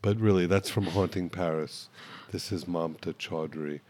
But 0.00 0.18
really, 0.18 0.46
that's 0.46 0.70
from 0.70 0.86
Haunting 0.86 1.28
Paris. 1.28 1.88
This 2.30 2.52
is 2.52 2.64
Mamta 2.64 3.14
Chaudhry. 3.14 3.80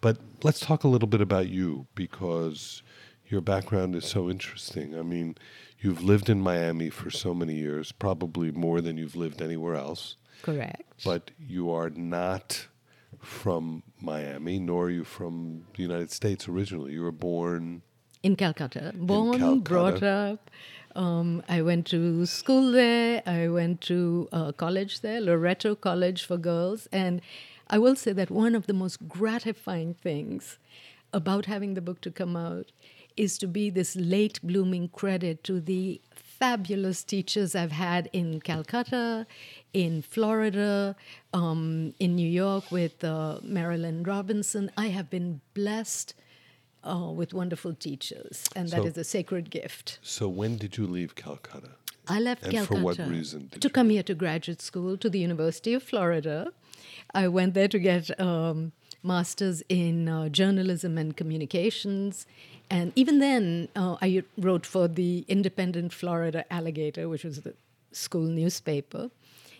But 0.00 0.18
let's 0.42 0.60
talk 0.60 0.84
a 0.84 0.88
little 0.88 1.08
bit 1.08 1.20
about 1.20 1.48
you 1.48 1.86
because 1.94 2.82
your 3.26 3.40
background 3.40 3.94
is 3.94 4.04
so 4.04 4.30
interesting. 4.30 4.98
I 4.98 5.02
mean, 5.02 5.36
you've 5.80 6.02
lived 6.02 6.28
in 6.28 6.40
Miami 6.40 6.90
for 6.90 7.10
so 7.10 7.34
many 7.34 7.54
years, 7.54 7.92
probably 7.92 8.50
more 8.52 8.80
than 8.80 8.96
you've 8.96 9.16
lived 9.16 9.42
anywhere 9.42 9.74
else. 9.74 10.16
Correct. 10.42 10.82
But 11.04 11.30
you 11.38 11.70
are 11.70 11.90
not 11.90 12.68
from 13.20 13.82
Miami, 14.00 14.58
nor 14.58 14.86
are 14.86 14.90
you 14.90 15.04
from 15.04 15.64
the 15.74 15.82
United 15.82 16.10
States 16.10 16.48
originally. 16.48 16.92
You 16.92 17.02
were 17.02 17.12
born 17.12 17.82
in 18.22 18.36
Calcutta. 18.36 18.92
Born, 18.94 19.38
Calcutta. 19.38 19.60
brought 19.60 20.02
up. 20.02 20.50
Um, 20.96 21.42
I 21.48 21.62
went 21.62 21.86
to 21.88 22.26
school 22.26 22.72
there. 22.72 23.22
I 23.26 23.48
went 23.48 23.80
to 23.82 24.28
uh, 24.32 24.52
college 24.52 25.00
there, 25.00 25.20
Loreto 25.20 25.74
College 25.74 26.24
for 26.24 26.36
Girls. 26.36 26.88
And 26.92 27.20
I 27.70 27.78
will 27.78 27.96
say 27.96 28.12
that 28.12 28.30
one 28.30 28.54
of 28.54 28.66
the 28.66 28.72
most 28.72 29.08
gratifying 29.08 29.94
things 29.94 30.58
about 31.12 31.46
having 31.46 31.74
the 31.74 31.80
book 31.80 32.00
to 32.02 32.10
come 32.10 32.36
out 32.36 32.72
is 33.16 33.36
to 33.38 33.46
be 33.46 33.68
this 33.70 33.96
late 33.96 34.38
blooming 34.42 34.88
credit 34.88 35.42
to 35.44 35.60
the 35.60 36.00
fabulous 36.14 37.02
teachers 37.02 37.54
I've 37.54 37.72
had 37.72 38.08
in 38.12 38.40
Calcutta, 38.40 39.26
in 39.72 40.02
Florida, 40.02 40.94
um, 41.34 41.94
in 41.98 42.14
New 42.14 42.28
York 42.28 42.70
with 42.70 43.02
uh, 43.02 43.40
Marilynne 43.44 44.06
Robinson. 44.06 44.70
I 44.76 44.86
have 44.88 45.10
been 45.10 45.40
blessed 45.54 46.14
uh, 46.84 47.10
with 47.12 47.34
wonderful 47.34 47.74
teachers, 47.74 48.44
and 48.54 48.68
that 48.68 48.82
So- 48.82 48.86
is 48.86 48.96
a 48.96 49.04
sacred 49.04 49.50
gift. 49.50 49.98
So 50.00 50.28
when 50.28 50.56
did 50.56 50.76
you 50.76 50.86
leave 50.86 51.14
Calcutta? 51.16 51.70
I 52.10 52.20
left 52.20 52.44
And 52.44 52.52
Calcutta 52.52 52.80
for 52.80 52.84
what 52.84 52.98
reason 53.10 53.48
did 53.48 53.60
to 53.60 53.68
come 53.68 53.90
here 53.90 54.02
to 54.04 54.14
graduate 54.14 54.62
school 54.62 54.96
to 54.96 55.10
the 55.10 55.18
University 55.18 55.74
of 55.74 55.82
Florida. 55.82 56.52
I 57.14 57.28
went 57.28 57.54
there 57.54 57.68
to 57.68 57.78
get 57.78 58.18
um, 58.20 58.72
masters 59.02 59.62
in 59.68 60.08
uh, 60.08 60.28
journalism 60.28 60.98
and 60.98 61.16
communications, 61.16 62.26
and 62.70 62.92
even 62.96 63.18
then, 63.18 63.68
uh, 63.74 63.96
I 64.02 64.22
wrote 64.36 64.66
for 64.66 64.88
the 64.88 65.24
Independent 65.26 65.92
Florida 65.92 66.44
Alligator, 66.52 67.08
which 67.08 67.24
was 67.24 67.40
the 67.40 67.54
school 67.92 68.26
newspaper. 68.26 69.10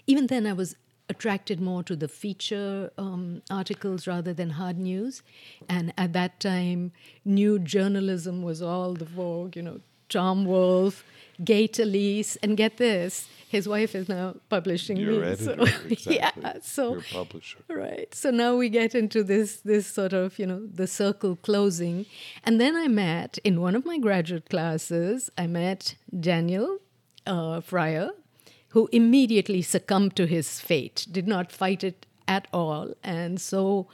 Even 0.07 0.27
then, 0.27 0.47
I 0.47 0.53
was 0.53 0.77
attracted 1.09 1.61
more 1.61 1.83
to 1.83 1.97
the 1.97 2.09
feature 2.09 2.91
um, 2.99 3.43
articles 3.51 4.07
rather 4.07 4.35
than 4.35 4.51
hard 4.51 4.79
news. 4.79 5.23
And 5.69 5.95
at 5.97 6.13
that 6.13 6.39
time, 6.39 6.93
new 7.25 7.59
journalism 7.59 8.43
was 8.43 8.61
all 8.61 8.93
the 8.93 9.07
vogue, 9.07 9.57
you 9.57 9.63
know, 9.63 9.81
Tom 10.11 10.45
Wolfe, 10.45 11.05
Gay 11.45 11.69
Talese, 11.69 12.37
and 12.43 12.57
get 12.57 12.77
this, 12.79 13.29
his 13.49 13.67
wife 13.69 13.95
is 13.95 14.09
now 14.09 14.35
publishing 14.49 14.97
Your 14.97 15.21
me. 15.21 15.27
editor, 15.29 15.67
so, 15.67 15.79
exactly. 15.89 16.17
yeah, 16.17 16.53
so 16.61 16.93
Your 16.95 17.03
publisher. 17.03 17.59
Right. 17.69 18.15
So 18.15 18.31
now 18.31 18.57
we 18.57 18.69
get 18.69 18.95
into 18.95 19.23
this 19.25 19.61
this 19.61 19.87
sort 19.87 20.13
of, 20.13 20.39
you 20.39 20.47
know, 20.47 20.67
the 20.67 20.87
circle 20.87 21.37
closing. 21.37 22.05
And 22.45 22.61
then 22.61 22.77
I 22.77 22.89
met 22.89 23.39
in 23.45 23.61
one 23.61 23.75
of 23.75 23.85
my 23.87 23.99
graduate 23.99 24.51
classes, 24.51 25.31
I 25.39 25.47
met 25.47 25.95
Daniel 26.19 26.79
uh, 27.27 27.61
Fryer, 27.61 28.11
who 28.71 28.89
immediately 28.93 29.63
succumbed 29.63 30.15
to 30.17 30.27
his 30.27 30.61
fate, 30.61 31.07
did 31.11 31.27
not 31.27 31.51
fight 31.51 31.83
it 31.83 32.05
at 32.27 32.47
all. 32.53 32.93
And 33.03 33.41
so 33.41 33.87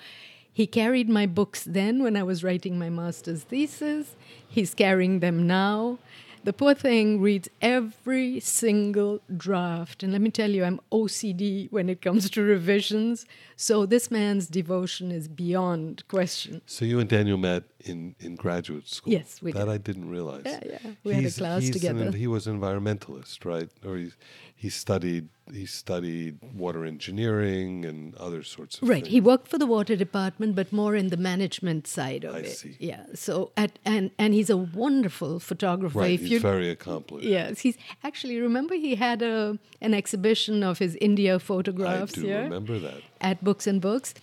he 0.53 0.67
carried 0.67 1.09
my 1.09 1.27
books 1.27 1.63
then 1.65 2.03
when 2.03 2.17
I 2.17 2.25
was 2.25 2.43
writing 2.43 2.79
my 2.79 2.91
master's 2.91 3.45
thesis. 3.45 4.17
He's 4.49 4.75
carrying 4.75 5.21
them 5.21 5.47
now. 5.47 5.99
The 6.45 6.53
poor 6.53 6.75
thing 6.75 7.23
reads 7.23 7.49
every 7.63 8.39
single 8.39 9.23
draft. 9.35 10.03
And 10.03 10.13
let 10.13 10.21
me 10.21 10.31
tell 10.31 10.51
you, 10.51 10.63
I'm 10.63 10.79
OCD 10.93 11.73
when 11.73 11.89
it 11.89 12.03
comes 12.03 12.29
to 12.29 12.43
revisions. 12.43 13.25
So 13.57 13.87
this 13.87 14.11
man's 14.11 14.47
devotion 14.47 15.11
is 15.11 15.27
beyond 15.27 16.07
question. 16.07 16.61
So 16.67 16.85
you 16.85 17.01
and 17.01 17.09
Daniel 17.09 17.39
met 17.39 17.65
in, 17.85 18.15
in 18.21 18.35
graduate 18.35 18.89
school. 18.89 19.13
Yes, 19.13 19.41
we 19.43 19.53
that 19.53 19.67
did. 19.67 19.69
I 19.69 19.79
didn't 19.79 20.09
realize. 20.11 20.43
Yeah, 20.47 20.61
yeah. 20.65 20.79
We 21.05 21.13
had 21.15 21.25
a 21.25 21.31
class 21.31 21.63
he's 21.63 21.71
together. 21.71 22.05
An, 22.05 22.13
he 22.13 22.27
was 22.27 22.47
an 22.47 22.59
environmentalist, 22.61 23.45
right? 23.45 23.69
Or 23.87 23.97
he 23.97 24.11
he 24.57 24.71
studied 24.71 25.29
he 25.53 25.67
studied 25.67 26.39
water 26.55 26.85
engineering 26.87 27.85
and 27.85 28.15
other 28.17 28.43
sorts 28.43 28.79
of 28.81 28.89
Right. 28.89 29.03
things. 29.03 29.13
He 29.13 29.21
worked 29.21 29.49
for 29.49 29.59
the 29.59 29.67
water 29.67 29.95
department, 29.97 30.55
but 30.57 30.73
more 30.73 30.95
in 30.97 31.09
the 31.09 31.19
management 31.19 31.87
side 31.87 32.25
of 32.25 32.35
I 32.35 32.39
it. 32.39 32.57
see. 32.57 32.77
Yeah. 32.81 33.05
So 33.15 33.53
at 33.57 33.79
and 33.85 34.11
and 34.19 34.33
he's 34.35 34.51
a 34.51 34.57
wonderful 34.57 35.39
photographer. 35.41 35.99
right. 35.99 36.13
If 36.21 36.23
He's 36.27 36.41
very 36.43 36.71
accomplished. 36.71 37.27
yes, 37.27 37.61
he's 37.61 37.77
actually 38.03 38.39
remember 38.41 38.75
he 38.75 38.95
had 38.95 39.21
a 39.23 39.59
an 39.83 39.93
exhibition 39.95 40.63
of 40.63 40.79
his 40.79 40.97
India 41.09 41.39
photographs. 41.39 42.13
I 42.19 42.21
do 42.23 42.27
here 42.27 42.43
remember 42.43 42.79
that. 42.79 43.01
at 43.21 43.45
Books 43.45 43.67
and 43.67 43.81
Books 43.81 44.15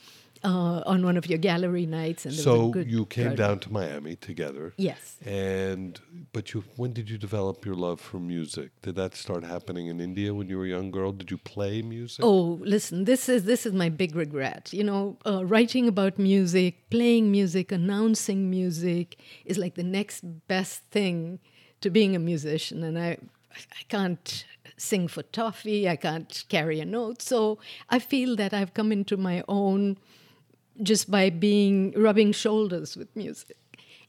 uh, 0.44 0.82
on 0.86 1.04
one 1.04 1.18
of 1.18 1.28
your 1.28 1.38
gallery 1.38 1.86
nights. 1.86 2.26
And 2.26 2.34
there 2.36 2.54
was 2.54 2.70
a 2.70 2.74
So 2.74 2.80
you 2.80 3.06
came 3.06 3.36
down 3.36 3.60
to 3.60 3.72
Miami 3.72 4.16
together. 4.16 4.74
Yes. 4.78 5.18
And 5.26 6.00
but 6.34 6.54
you 6.54 6.64
when 6.76 6.94
did 6.94 7.10
you 7.10 7.18
develop 7.18 7.66
your 7.66 7.76
love 7.76 8.00
for 8.02 8.20
music? 8.20 8.72
Did 8.82 8.96
that 8.96 9.16
start 9.16 9.44
happening 9.44 9.88
in 9.88 10.00
India 10.00 10.34
when 10.34 10.50
you 10.50 10.58
were 10.58 10.66
a 10.66 10.70
young 10.70 10.92
girl? 10.92 11.12
Did 11.12 11.32
you 11.32 11.38
play 11.38 11.82
music? 11.82 12.24
Oh, 12.24 12.60
listen, 12.62 13.06
this 13.06 13.30
is 13.30 13.44
this 13.46 13.66
is 13.66 13.74
my 13.74 13.90
big 13.90 14.16
regret. 14.16 14.74
You 14.74 14.84
know, 14.84 15.18
uh, 15.26 15.46
writing 15.46 15.88
about 15.88 16.18
music, 16.18 16.90
playing 16.90 17.32
music, 17.32 17.72
announcing 17.72 18.50
music 18.50 19.18
is 19.46 19.58
like 19.58 19.76
the 19.76 19.84
next 19.84 20.22
best 20.48 20.84
thing 20.92 21.40
to 21.82 21.90
being 21.90 22.16
a 22.16 22.20
musician, 22.20 22.84
and 22.84 22.98
I 22.98 23.18
I 23.54 23.84
can't 23.90 24.46
sing 24.78 25.08
for 25.08 25.24
toffee. 25.24 25.88
I 25.88 25.96
can't 25.96 26.44
carry 26.50 26.80
a 26.80 26.86
note, 26.86 27.22
so 27.22 27.60
I 27.90 28.00
feel 28.00 28.36
that 28.38 28.54
I've 28.54 28.74
come 28.74 28.92
into 28.92 29.18
my 29.18 29.44
own 29.48 29.98
just 30.82 31.10
by 31.10 31.30
being 31.30 31.94
rubbing 31.96 32.32
shoulders 32.32 32.96
with 32.98 33.14
music. 33.16 33.58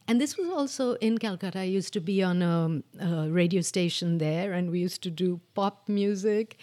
And 0.09 0.21
this 0.21 0.37
was 0.37 0.49
also 0.49 0.95
in 0.95 1.19
Calcutta. 1.19 1.61
I 1.61 1.65
used 1.65 1.93
to 1.93 2.01
be 2.01 2.23
on 2.23 2.43
a, 2.43 2.83
a 3.01 3.29
radio 3.31 3.61
station 3.61 4.19
there, 4.19 4.53
and 4.53 4.71
we 4.71 4.81
used 4.81 5.03
to 5.03 5.11
do 5.11 5.41
pop 5.55 5.89
music 5.89 6.57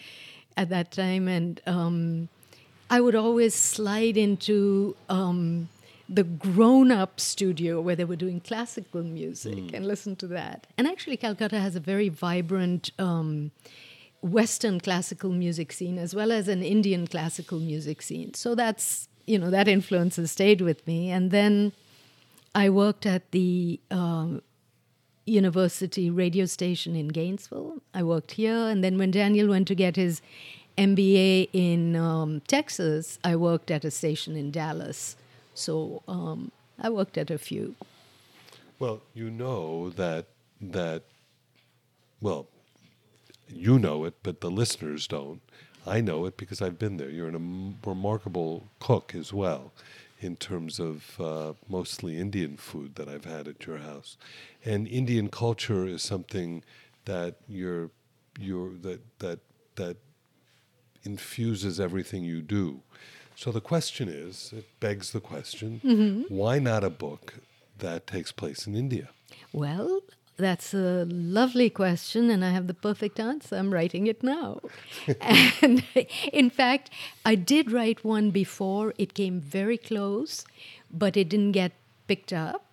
at 0.57 0.69
that 0.69 0.91
time. 0.91 1.27
And 1.27 1.61
um, 1.65 2.29
I 2.89 2.99
would 2.99 3.15
always 3.15 3.55
slide 3.55 4.17
into 4.17 4.95
um, 5.07 5.69
the 6.09 6.23
grown 6.23 6.91
up 6.91 7.19
studio 7.19 7.79
where 7.79 7.95
they 7.95 8.05
were 8.05 8.17
doing 8.17 8.41
classical 8.41 9.03
music 9.03 9.73
and 9.73 9.87
listen 9.87 10.15
to 10.17 10.27
that. 10.27 10.67
And 10.77 10.85
actually, 10.85 11.15
Calcutta 11.17 11.59
has 11.59 11.75
a 11.75 11.79
very 11.79 12.09
vibrant. 12.09 12.91
Um, 12.99 13.51
Western 14.21 14.81
classical 14.81 15.31
music 15.31 15.71
scene 15.71 15.97
as 15.97 16.13
well 16.13 16.31
as 16.31 16.49
an 16.49 16.61
Indian 16.61 17.07
classical 17.07 17.57
music 17.57 18.01
scene. 18.01 18.33
So 18.33 18.53
that's, 18.53 19.07
you 19.29 19.37
know, 19.37 19.51
that 19.51 19.67
influence 19.67 20.15
has 20.15 20.31
stayed 20.31 20.59
with 20.59 20.85
me. 20.87 21.11
And 21.11 21.29
then 21.29 21.71
I 22.55 22.69
worked 22.71 23.05
at 23.05 23.29
the 23.29 23.79
um, 23.91 24.41
University 25.27 26.09
radio 26.09 26.45
station 26.45 26.95
in 26.95 27.09
Gainesville. 27.09 27.83
I 27.93 28.01
worked 28.01 28.31
here. 28.31 28.57
And 28.57 28.83
then 28.83 28.97
when 28.97 29.11
Daniel 29.11 29.49
went 29.49 29.67
to 29.67 29.75
get 29.75 29.97
his 29.97 30.23
MBA 30.79 31.49
in 31.53 31.95
um, 31.95 32.41
Texas, 32.47 33.19
I 33.23 33.35
worked 33.35 33.69
at 33.69 33.85
a 33.85 33.91
station 33.91 34.35
in 34.35 34.49
Dallas. 34.49 35.15
So 35.53 36.01
um, 36.07 36.51
I 36.79 36.89
worked 36.89 37.15
at 37.15 37.29
a 37.29 37.37
few. 37.37 37.75
Well, 38.79 39.01
you 39.13 39.29
know 39.29 39.91
that 39.91 40.25
that 40.59 41.03
well, 42.19 42.47
you 43.47 43.77
know 43.77 44.05
it, 44.05 44.15
but 44.23 44.41
the 44.41 44.49
listeners 44.49 45.05
don't. 45.05 45.41
I 45.87 46.01
know 46.01 46.25
it 46.25 46.37
because 46.37 46.61
I've 46.61 46.77
been 46.79 46.97
there. 46.97 47.09
You're 47.09 47.27
an, 47.27 47.35
a 47.35 47.37
m- 47.37 47.77
remarkable 47.85 48.67
cook 48.79 49.13
as 49.15 49.33
well, 49.33 49.71
in 50.19 50.35
terms 50.35 50.79
of 50.79 51.19
uh, 51.19 51.53
mostly 51.67 52.17
Indian 52.17 52.57
food 52.57 52.95
that 52.95 53.07
I've 53.07 53.25
had 53.25 53.47
at 53.47 53.65
your 53.65 53.77
house, 53.77 54.17
and 54.65 54.87
Indian 54.87 55.29
culture 55.29 55.85
is 55.85 56.01
something 56.03 56.63
that 57.05 57.35
you're, 57.47 57.89
you're 58.39 58.71
that 58.81 59.01
that 59.19 59.39
that 59.75 59.97
infuses 61.03 61.79
everything 61.79 62.23
you 62.23 62.41
do. 62.41 62.81
So 63.35 63.51
the 63.51 63.61
question 63.61 64.09
is, 64.09 64.51
it 64.55 64.65
begs 64.81 65.11
the 65.13 65.21
question, 65.21 66.25
why 66.27 66.59
not 66.59 66.83
a 66.83 66.89
book 66.89 67.35
that 67.77 68.05
takes 68.05 68.33
place 68.33 68.67
in 68.67 68.75
India? 68.75 69.07
Well, 69.53 70.01
that's 70.39 70.73
a 70.73 71.05
lovely 71.05 71.69
question, 71.69 72.29
and 72.29 72.43
I 72.43 72.51
have 72.51 72.67
the 72.67 72.73
perfect 72.73 73.19
answer. 73.19 73.55
I'm 73.57 73.73
writing 73.73 74.07
it 74.07 74.23
now. 74.23 74.61
and 75.61 75.83
in 76.31 76.49
fact, 76.49 76.89
I 77.25 77.35
did 77.35 77.71
write 77.71 78.03
one 78.03 78.31
before. 78.31 78.93
It 78.97 79.13
came 79.13 79.39
very 79.39 79.77
close, 79.77 80.45
but 80.89 81.17
it 81.17 81.29
didn't 81.29 81.51
get 81.51 81.73
picked 82.07 82.33
up. 82.33 82.65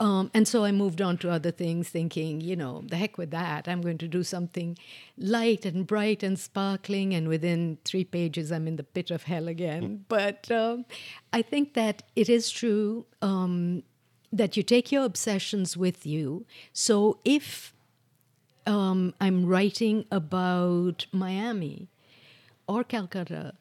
Um, 0.00 0.30
and 0.32 0.46
so 0.46 0.64
I 0.64 0.70
moved 0.70 1.02
on 1.02 1.18
to 1.18 1.30
other 1.30 1.50
things, 1.50 1.88
thinking, 1.88 2.40
you 2.40 2.54
know, 2.54 2.82
the 2.86 2.96
heck 2.96 3.18
with 3.18 3.32
that. 3.32 3.66
I'm 3.66 3.80
going 3.80 3.98
to 3.98 4.06
do 4.06 4.22
something 4.22 4.78
light 5.16 5.64
and 5.64 5.86
bright 5.86 6.22
and 6.22 6.38
sparkling. 6.38 7.14
And 7.14 7.26
within 7.26 7.78
three 7.84 8.04
pages, 8.04 8.52
I'm 8.52 8.68
in 8.68 8.76
the 8.76 8.84
pit 8.84 9.10
of 9.10 9.24
hell 9.24 9.48
again. 9.48 10.04
But 10.08 10.50
um, 10.52 10.84
I 11.32 11.42
think 11.42 11.74
that 11.74 12.04
it 12.14 12.28
is 12.28 12.48
true 12.48 13.06
um, 13.22 13.82
that 14.32 14.56
you 14.56 14.62
take 14.62 14.92
your 14.92 15.04
obsessions 15.04 15.76
with 15.76 16.06
you. 16.06 16.44
So 16.72 17.18
if 17.24 17.72
um, 18.66 19.14
I'm 19.20 19.46
writing 19.46 20.04
about 20.10 21.06
Miami 21.12 21.88
or 22.66 22.84
Calcutta 22.84 23.54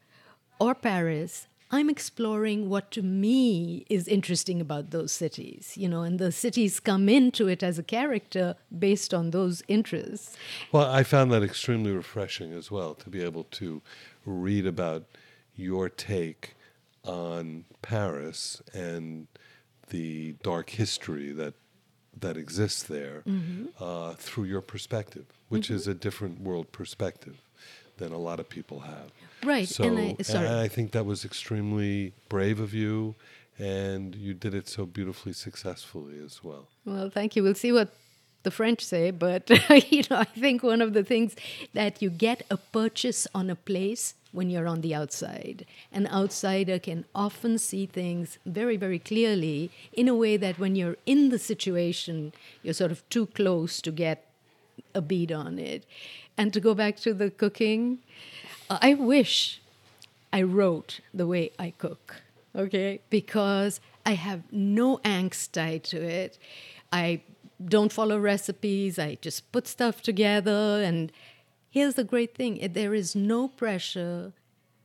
or 0.59 0.75
Paris, 0.75 1.47
I'm 1.69 1.89
exploring 1.89 2.69
what 2.69 2.91
to 2.91 3.01
me 3.01 3.85
is 3.89 4.07
interesting 4.07 4.61
about 4.61 4.91
those 4.91 5.11
cities, 5.11 5.73
you 5.75 5.89
know, 5.89 6.01
and 6.01 6.17
the 6.17 6.31
cities 6.31 6.79
come 6.79 7.09
into 7.09 7.47
it 7.47 7.61
as 7.61 7.77
a 7.77 7.83
character 7.83 8.55
based 8.77 9.13
on 9.13 9.31
those 9.31 9.61
interests. 9.67 10.37
Well, 10.71 10.89
I 10.89 11.03
found 11.03 11.31
that 11.31 11.43
extremely 11.43 11.91
refreshing 11.91 12.53
as 12.53 12.71
well 12.71 12.95
to 12.95 13.09
be 13.09 13.21
able 13.21 13.43
to 13.51 13.81
read 14.25 14.65
about 14.65 15.03
your 15.55 15.89
take 15.89 16.55
on 17.03 17.65
Paris 17.81 18.61
and 18.73 19.27
the 19.89 20.35
dark 20.43 20.69
history 20.71 21.31
that 21.33 21.53
that 22.19 22.35
exists 22.35 22.81
there 22.83 23.23
uh, 23.79 24.13
through 24.13 24.45
your 24.45 24.61
perspective, 24.61 25.25
which 25.49 25.69
is 25.69 25.87
a 25.87 25.93
different 25.93 26.41
world 26.41 26.71
perspective 26.71 27.35
than 27.97 28.11
a 28.11 28.17
lot 28.17 28.39
of 28.39 28.49
people 28.49 28.79
have. 28.81 29.11
Right, 29.43 29.67
So, 29.67 29.83
and 29.83 29.99
I- 29.99 30.23
sorry. 30.23 30.47
and 30.47 30.55
I 30.55 30.67
think 30.67 30.91
that 30.93 31.05
was 31.05 31.23
extremely 31.23 32.13
brave 32.27 32.59
of 32.59 32.73
you, 32.73 33.13
and 33.59 34.15
you 34.15 34.33
did 34.33 34.53
it 34.55 34.67
so 34.67 34.85
beautifully 34.87 35.33
successfully 35.33 36.17
as 36.23 36.43
well. 36.43 36.67
Well, 36.85 37.09
thank 37.11 37.35
you. 37.35 37.43
We'll 37.43 37.53
see 37.55 37.71
what 37.71 37.89
the 38.41 38.51
French 38.51 38.83
say, 38.83 39.11
but 39.11 39.47
you 39.91 40.01
know, 40.09 40.17
I 40.17 40.23
think 40.25 40.63
one 40.63 40.81
of 40.81 40.93
the 40.93 41.03
things 41.03 41.35
that 41.73 42.01
you 42.01 42.09
get 42.09 42.41
a 42.49 42.57
purchase 42.57 43.27
on 43.35 43.49
a 43.51 43.55
place 43.55 44.15
when 44.37 44.51
you're 44.51 44.67
on 44.67 44.81
the 44.81 44.93
outside. 44.93 45.65
An 45.91 46.05
outsider 46.07 46.77
can 46.77 47.05
often 47.15 47.57
see 47.57 47.87
things 47.87 48.37
very, 48.45 48.77
very 48.77 48.99
clearly 48.99 49.71
in 49.91 50.07
a 50.07 50.13
way 50.13 50.37
that 50.37 50.59
when 50.59 50.75
you're 50.75 50.95
in 51.07 51.29
the 51.29 51.39
situation, 51.39 52.31
you're 52.61 52.75
sort 52.75 52.91
of 52.91 53.01
too 53.09 53.25
close 53.25 53.81
to 53.81 53.91
get 53.91 54.29
a 54.93 55.01
bead 55.01 55.31
on 55.31 55.57
it. 55.57 55.85
And 56.37 56.53
to 56.53 56.59
go 56.59 56.75
back 56.75 56.97
to 56.97 57.15
the 57.15 57.31
cooking, 57.31 57.97
I 58.69 58.93
wish 58.93 59.59
I 60.31 60.43
wrote 60.43 60.99
the 61.11 61.25
way 61.25 61.49
I 61.57 61.71
cook, 61.71 62.21
okay? 62.55 63.01
Because 63.09 63.81
I 64.05 64.13
have 64.13 64.43
no 64.51 64.97
angst 64.99 65.53
tied 65.53 65.83
to 65.85 65.97
it. 65.97 66.37
I 66.93 67.21
don't 67.65 67.91
follow 67.91 68.19
recipes, 68.19 68.99
I 68.99 69.17
just 69.19 69.51
put 69.51 69.67
stuff 69.67 70.03
together. 70.03 70.83
And 70.83 71.11
here's 71.69 71.95
the 71.95 72.03
great 72.03 72.35
thing 72.35 72.61
eh, 72.61 72.67
there 72.71 72.93
is 72.93 73.15
no 73.15 73.47
pressure 73.47 74.33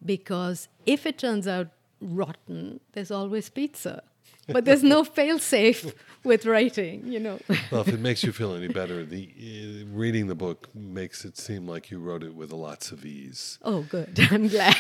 because 0.05 0.69
if 0.87 1.07
it 1.07 1.19
turns 1.19 1.47
out 1.47 1.69
rotten, 2.01 2.81
there's 2.93 3.11
always 3.11 3.49
pizza. 3.49 4.03
But 4.49 4.65
there's 4.65 4.83
no 4.83 5.05
fail 5.19 5.39
safe 5.39 5.95
with 6.25 6.47
writing, 6.47 7.07
you 7.07 7.21
know. 7.21 7.39
Well, 7.71 7.83
if 7.83 7.89
it 7.89 8.01
makes 8.01 8.25
you 8.25 8.33
feel 8.33 8.55
any 8.55 8.67
better, 8.81 9.05
the 9.05 9.31
uh, 9.39 9.87
reading 9.97 10.27
the 10.27 10.35
book 10.35 10.69
makes 10.75 11.25
it 11.25 11.39
seem 11.39 11.67
like 11.69 11.93
you 11.93 12.01
wrote 12.01 12.25
it 12.25 12.35
with 12.35 12.53
lots 12.53 12.91
of 12.91 13.05
ease. 13.07 13.59
Oh, 13.63 13.83
good. 13.83 14.19
I'm 14.31 14.49
glad 14.49 14.75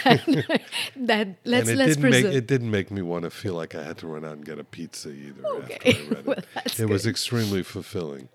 that 0.96 1.36
let's 1.44 1.68
and 1.68 1.80
it 1.80 1.82
let's 1.82 1.96
didn't 1.96 2.10
make 2.10 2.24
it 2.24 2.46
didn't 2.48 2.70
make 2.70 2.90
me 2.90 3.02
want 3.02 3.22
to 3.22 3.30
feel 3.30 3.54
like 3.54 3.76
I 3.76 3.84
had 3.84 3.98
to 3.98 4.08
run 4.08 4.24
out 4.24 4.32
and 4.32 4.44
get 4.44 4.58
a 4.58 4.64
pizza 4.64 5.10
either. 5.10 5.46
Okay. 5.46 5.74
After 5.74 5.88
I 5.88 6.08
read 6.08 6.18
it, 6.18 6.26
Well, 6.26 6.38
that's 6.54 6.80
it 6.80 6.88
was 6.88 7.06
extremely 7.06 7.62
fulfilling. 7.62 8.28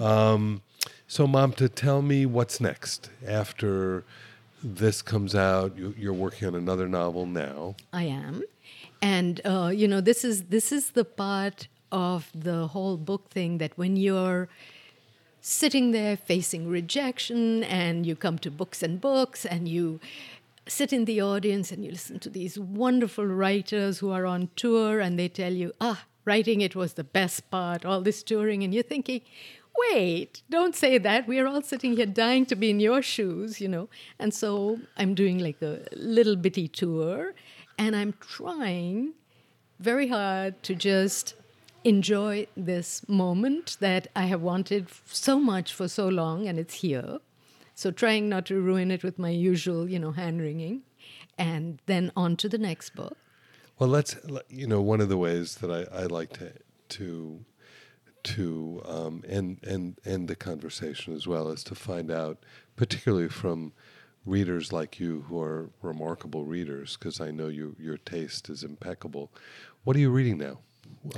Um, 0.00 0.62
so, 1.06 1.26
Mamta, 1.26 1.72
tell 1.72 2.02
me 2.02 2.26
what's 2.26 2.60
next 2.60 3.10
after 3.26 4.04
this 4.62 5.02
comes 5.02 5.34
out. 5.34 5.76
You, 5.76 5.94
you're 5.98 6.14
working 6.14 6.48
on 6.48 6.54
another 6.54 6.88
novel 6.88 7.26
now. 7.26 7.76
I 7.92 8.04
am, 8.04 8.42
and 9.02 9.40
uh, 9.44 9.70
you 9.74 9.86
know 9.86 10.00
this 10.00 10.24
is 10.24 10.44
this 10.44 10.72
is 10.72 10.90
the 10.92 11.04
part 11.04 11.68
of 11.92 12.30
the 12.34 12.68
whole 12.68 12.96
book 12.96 13.30
thing 13.30 13.58
that 13.58 13.76
when 13.76 13.96
you're 13.96 14.48
sitting 15.40 15.90
there 15.90 16.16
facing 16.16 16.66
rejection 16.66 17.62
and 17.64 18.06
you 18.06 18.16
come 18.16 18.38
to 18.38 18.50
books 18.50 18.82
and 18.82 18.98
books 18.98 19.44
and 19.44 19.68
you 19.68 20.00
sit 20.66 20.90
in 20.90 21.04
the 21.04 21.20
audience 21.20 21.70
and 21.70 21.84
you 21.84 21.90
listen 21.90 22.18
to 22.18 22.30
these 22.30 22.58
wonderful 22.58 23.26
writers 23.26 23.98
who 23.98 24.10
are 24.10 24.24
on 24.24 24.48
tour 24.56 25.00
and 25.00 25.18
they 25.18 25.28
tell 25.28 25.52
you 25.52 25.70
ah 25.82 26.06
writing 26.24 26.62
it 26.62 26.74
was 26.74 26.94
the 26.94 27.04
best 27.04 27.50
part 27.50 27.84
all 27.84 28.00
this 28.00 28.22
touring 28.22 28.64
and 28.64 28.72
you're 28.72 28.82
thinking 28.82 29.20
wait 29.76 30.42
don't 30.48 30.76
say 30.76 30.98
that 30.98 31.26
we're 31.26 31.46
all 31.46 31.62
sitting 31.62 31.96
here 31.96 32.06
dying 32.06 32.46
to 32.46 32.54
be 32.54 32.70
in 32.70 32.80
your 32.80 33.02
shoes 33.02 33.60
you 33.60 33.68
know 33.68 33.88
and 34.18 34.32
so 34.32 34.78
i'm 34.96 35.14
doing 35.14 35.38
like 35.38 35.60
a 35.62 35.84
little 35.92 36.36
bitty 36.36 36.68
tour 36.68 37.34
and 37.78 37.96
i'm 37.96 38.14
trying 38.20 39.12
very 39.78 40.08
hard 40.08 40.62
to 40.62 40.74
just 40.74 41.34
enjoy 41.84 42.46
this 42.56 43.06
moment 43.08 43.76
that 43.80 44.08
I 44.16 44.26
have 44.26 44.40
wanted 44.40 44.88
so 45.04 45.38
much 45.38 45.72
for 45.72 45.86
so 45.86 46.08
long, 46.08 46.48
and 46.48 46.58
it's 46.58 46.74
here. 46.74 47.18
So 47.74 47.90
trying 47.90 48.28
not 48.28 48.46
to 48.46 48.60
ruin 48.60 48.90
it 48.90 49.02
with 49.02 49.18
my 49.18 49.30
usual, 49.30 49.88
you 49.88 49.98
know, 49.98 50.12
hand 50.12 50.40
wringing, 50.40 50.82
and 51.36 51.80
then 51.86 52.10
on 52.16 52.36
to 52.38 52.48
the 52.48 52.58
next 52.58 52.94
book. 52.94 53.16
Well, 53.78 53.90
let's 53.90 54.16
you 54.48 54.66
know 54.66 54.80
one 54.80 55.00
of 55.00 55.08
the 55.08 55.16
ways 55.16 55.56
that 55.56 55.70
I, 55.70 56.02
I 56.02 56.04
like 56.04 56.32
to 56.34 56.52
to 56.90 57.44
to 58.24 58.82
um, 58.86 59.22
end 59.28 59.60
end 59.66 60.00
end 60.04 60.28
the 60.28 60.36
conversation 60.36 61.14
as 61.14 61.26
well 61.26 61.48
is 61.48 61.62
to 61.64 61.74
find 61.74 62.10
out, 62.10 62.44
particularly 62.76 63.28
from 63.28 63.72
readers 64.26 64.72
like 64.72 64.98
you 64.98 65.24
who 65.28 65.40
are 65.40 65.70
remarkable 65.82 66.44
readers, 66.44 66.96
because 66.96 67.20
I 67.20 67.30
know 67.30 67.48
you 67.48 67.76
your 67.78 67.98
taste 67.98 68.48
is 68.48 68.62
impeccable. 68.62 69.30
What 69.84 69.96
are 69.96 70.00
you 70.00 70.10
reading 70.10 70.38
now? 70.38 70.58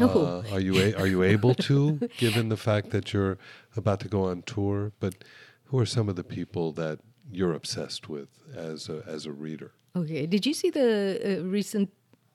Oh. 0.00 0.42
Uh, 0.48 0.54
are 0.54 0.60
you 0.60 0.76
a, 0.78 0.94
are 0.94 1.06
you 1.06 1.22
able 1.22 1.54
to, 1.54 2.08
given 2.18 2.48
the 2.48 2.56
fact 2.56 2.90
that 2.90 3.12
you're 3.12 3.38
about 3.76 4.00
to 4.00 4.08
go 4.08 4.24
on 4.24 4.42
tour? 4.42 4.92
But 5.00 5.24
who 5.64 5.78
are 5.78 5.86
some 5.86 6.08
of 6.08 6.16
the 6.16 6.24
people 6.24 6.72
that 6.72 6.98
you're 7.30 7.54
obsessed 7.54 8.08
with 8.08 8.28
as 8.54 8.88
a, 8.88 9.02
as 9.06 9.26
a 9.26 9.32
reader? 9.32 9.72
Okay, 9.94 10.26
did 10.26 10.44
you 10.44 10.54
see 10.54 10.70
the 10.70 11.40
uh, 11.40 11.44
recent 11.44 11.90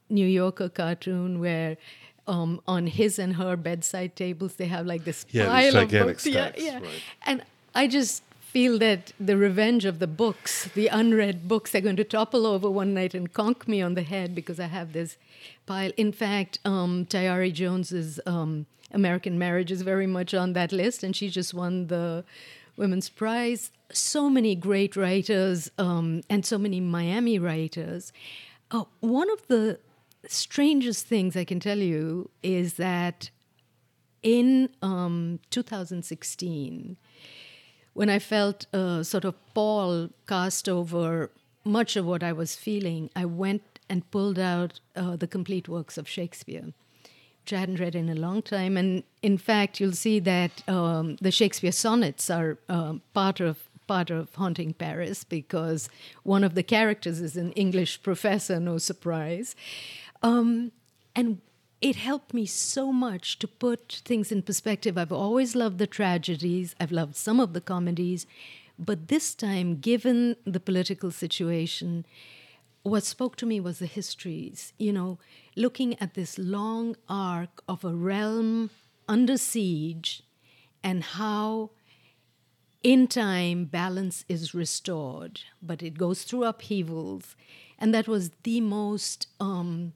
New 0.09 0.27
Yorker 0.27 0.69
cartoon 0.69 1.39
where? 1.39 1.77
Um, 2.35 2.51
on 2.75 2.87
his 2.87 3.19
and 3.19 3.35
her 3.35 3.53
bedside 3.57 4.11
tables, 4.15 4.51
they 4.55 4.67
have 4.75 4.85
like 4.93 5.03
this 5.03 5.25
Yeah, 5.31 5.47
pile 5.47 5.75
of 5.83 5.89
books. 5.91 6.25
Yeah, 6.25 6.33
stacks, 6.47 6.63
yeah. 6.67 6.79
right. 6.79 7.03
And 7.29 7.43
I 7.81 7.87
just 7.87 8.23
feel 8.39 8.77
that 8.79 9.13
the 9.19 9.37
revenge 9.37 9.85
of 9.91 9.99
the 9.99 10.07
books, 10.07 10.69
the 10.79 10.87
unread 10.87 11.47
books, 11.47 11.73
are 11.75 11.81
going 11.87 11.95
to 12.03 12.03
topple 12.03 12.45
over 12.45 12.69
one 12.69 12.93
night 12.93 13.13
and 13.13 13.31
conk 13.41 13.67
me 13.67 13.81
on 13.81 13.93
the 13.99 14.03
head 14.13 14.35
because 14.39 14.59
I 14.59 14.67
have 14.67 14.93
this 14.93 15.17
pile. 15.65 15.91
In 15.97 16.11
fact, 16.11 16.59
um, 16.65 17.05
Tayari 17.05 17.51
Jones's 17.53 18.19
um, 18.25 18.65
American 18.93 19.37
Marriage 19.37 19.71
is 19.71 19.81
very 19.93 20.07
much 20.07 20.33
on 20.33 20.53
that 20.53 20.71
list, 20.71 21.03
and 21.03 21.15
she 21.15 21.29
just 21.29 21.53
won 21.53 21.87
the 21.87 22.23
Women's 22.77 23.09
Prize. 23.09 23.71
So 23.93 24.29
many 24.29 24.53
great 24.55 24.95
writers 24.95 25.69
um, 25.77 26.21
and 26.29 26.45
so 26.45 26.57
many 26.57 26.79
Miami 26.79 27.39
writers. 27.39 28.13
Oh, 28.69 28.87
one 28.99 29.29
of 29.31 29.47
the 29.47 29.79
strangest 30.27 31.07
things 31.07 31.35
I 31.35 31.43
can 31.43 31.59
tell 31.59 31.79
you 31.79 32.29
is 32.43 32.75
that 32.75 33.29
in 34.23 34.69
um, 34.81 35.39
2016, 35.49 36.97
when 37.93 38.09
I 38.09 38.19
felt 38.19 38.65
a 38.73 39.03
sort 39.03 39.25
of 39.25 39.35
pall 39.53 40.09
cast 40.27 40.69
over 40.69 41.31
much 41.63 41.95
of 41.95 42.05
what 42.05 42.23
I 42.23 42.31
was 42.31 42.55
feeling, 42.55 43.09
I 43.15 43.25
went 43.25 43.79
and 43.89 44.09
pulled 44.11 44.39
out 44.39 44.79
uh, 44.95 45.15
the 45.15 45.27
complete 45.27 45.67
works 45.67 45.97
of 45.97 46.07
Shakespeare, 46.07 46.73
which 47.43 47.53
I 47.53 47.59
hadn't 47.59 47.79
read 47.79 47.95
in 47.95 48.09
a 48.09 48.15
long 48.15 48.41
time. 48.41 48.77
And 48.77 49.03
in 49.21 49.37
fact, 49.37 49.79
you'll 49.79 49.91
see 49.91 50.19
that 50.19 50.67
um, 50.69 51.17
the 51.19 51.31
Shakespeare 51.31 51.71
sonnets 51.71 52.29
are 52.29 52.57
um, 52.69 53.01
part 53.13 53.39
of 53.39 53.67
part 53.87 54.09
of 54.09 54.33
Haunting 54.35 54.73
Paris 54.73 55.25
because 55.25 55.89
one 56.23 56.45
of 56.45 56.55
the 56.55 56.63
characters 56.63 57.19
is 57.19 57.35
an 57.35 57.51
English 57.53 58.01
professor, 58.03 58.57
no 58.57 58.77
surprise. 58.77 59.53
Um, 60.21 60.71
and 61.15 61.41
it 61.81 61.95
helped 61.95 62.33
me 62.33 62.45
so 62.45 62.91
much 62.91 63.39
to 63.39 63.47
put 63.47 64.01
things 64.05 64.31
in 64.31 64.43
perspective. 64.43 64.97
I've 64.97 65.11
always 65.11 65.55
loved 65.55 65.79
the 65.79 65.87
tragedies, 65.87 66.75
I've 66.79 66.91
loved 66.91 67.15
some 67.15 67.39
of 67.39 67.53
the 67.53 67.61
comedies, 67.61 68.27
but 68.77 69.07
this 69.07 69.35
time, 69.35 69.79
given 69.79 70.35
the 70.45 70.59
political 70.59 71.11
situation, 71.11 72.05
what 72.83 73.03
spoke 73.03 73.35
to 73.37 73.45
me 73.45 73.59
was 73.59 73.79
the 73.79 73.85
histories, 73.85 74.73
you 74.77 74.91
know, 74.91 75.19
looking 75.55 75.99
at 75.99 76.13
this 76.13 76.39
long 76.39 76.95
arc 77.07 77.61
of 77.67 77.83
a 77.83 77.93
realm 77.93 78.71
under 79.07 79.37
siege 79.37 80.23
and 80.83 81.03
how 81.03 81.69
in 82.83 83.07
time 83.07 83.65
balance 83.65 84.25
is 84.27 84.55
restored, 84.55 85.41
but 85.61 85.83
it 85.83 85.97
goes 85.97 86.23
through 86.23 86.43
upheavals. 86.45 87.35
And 87.77 87.93
that 87.93 88.07
was 88.07 88.31
the 88.43 88.61
most 88.61 89.27
um, 89.39 89.93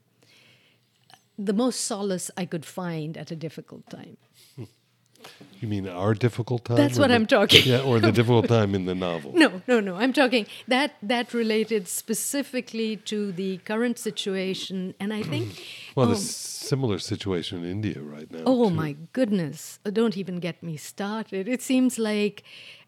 the 1.38 1.52
most 1.52 1.80
solace 1.82 2.30
I 2.36 2.44
could 2.46 2.64
find 2.64 3.16
at 3.16 3.30
a 3.30 3.36
difficult 3.36 3.88
time. 3.90 4.16
You 5.60 5.68
mean 5.68 5.88
our 5.88 6.14
difficult 6.14 6.64
time? 6.66 6.76
That's 6.76 6.98
what 6.98 7.08
the, 7.08 7.14
I'm 7.14 7.26
talking. 7.26 7.62
Yeah, 7.64 7.80
or 7.80 7.98
the 7.98 8.12
difficult 8.20 8.48
time 8.48 8.74
in 8.74 8.84
the 8.84 8.94
novel. 8.94 9.32
No, 9.34 9.62
no, 9.66 9.80
no. 9.80 9.96
I'm 9.96 10.12
talking 10.12 10.46
that 10.68 10.94
that 11.02 11.32
related 11.34 11.88
specifically 11.88 12.96
to 12.96 13.32
the 13.32 13.58
current 13.58 13.98
situation, 13.98 14.94
and 15.00 15.12
I 15.12 15.22
think. 15.22 15.62
well, 15.96 16.06
um, 16.06 16.12
the 16.12 16.20
similar 16.20 16.98
situation 16.98 17.64
in 17.64 17.70
India 17.70 18.00
right 18.00 18.30
now. 18.30 18.42
Oh 18.46 18.68
too. 18.68 18.74
my 18.74 18.96
goodness! 19.12 19.80
Uh, 19.84 19.90
Don't 19.90 20.16
even 20.16 20.38
get 20.38 20.62
me 20.62 20.76
started. 20.76 21.48
It 21.48 21.62
seems 21.62 21.98
like. 21.98 22.44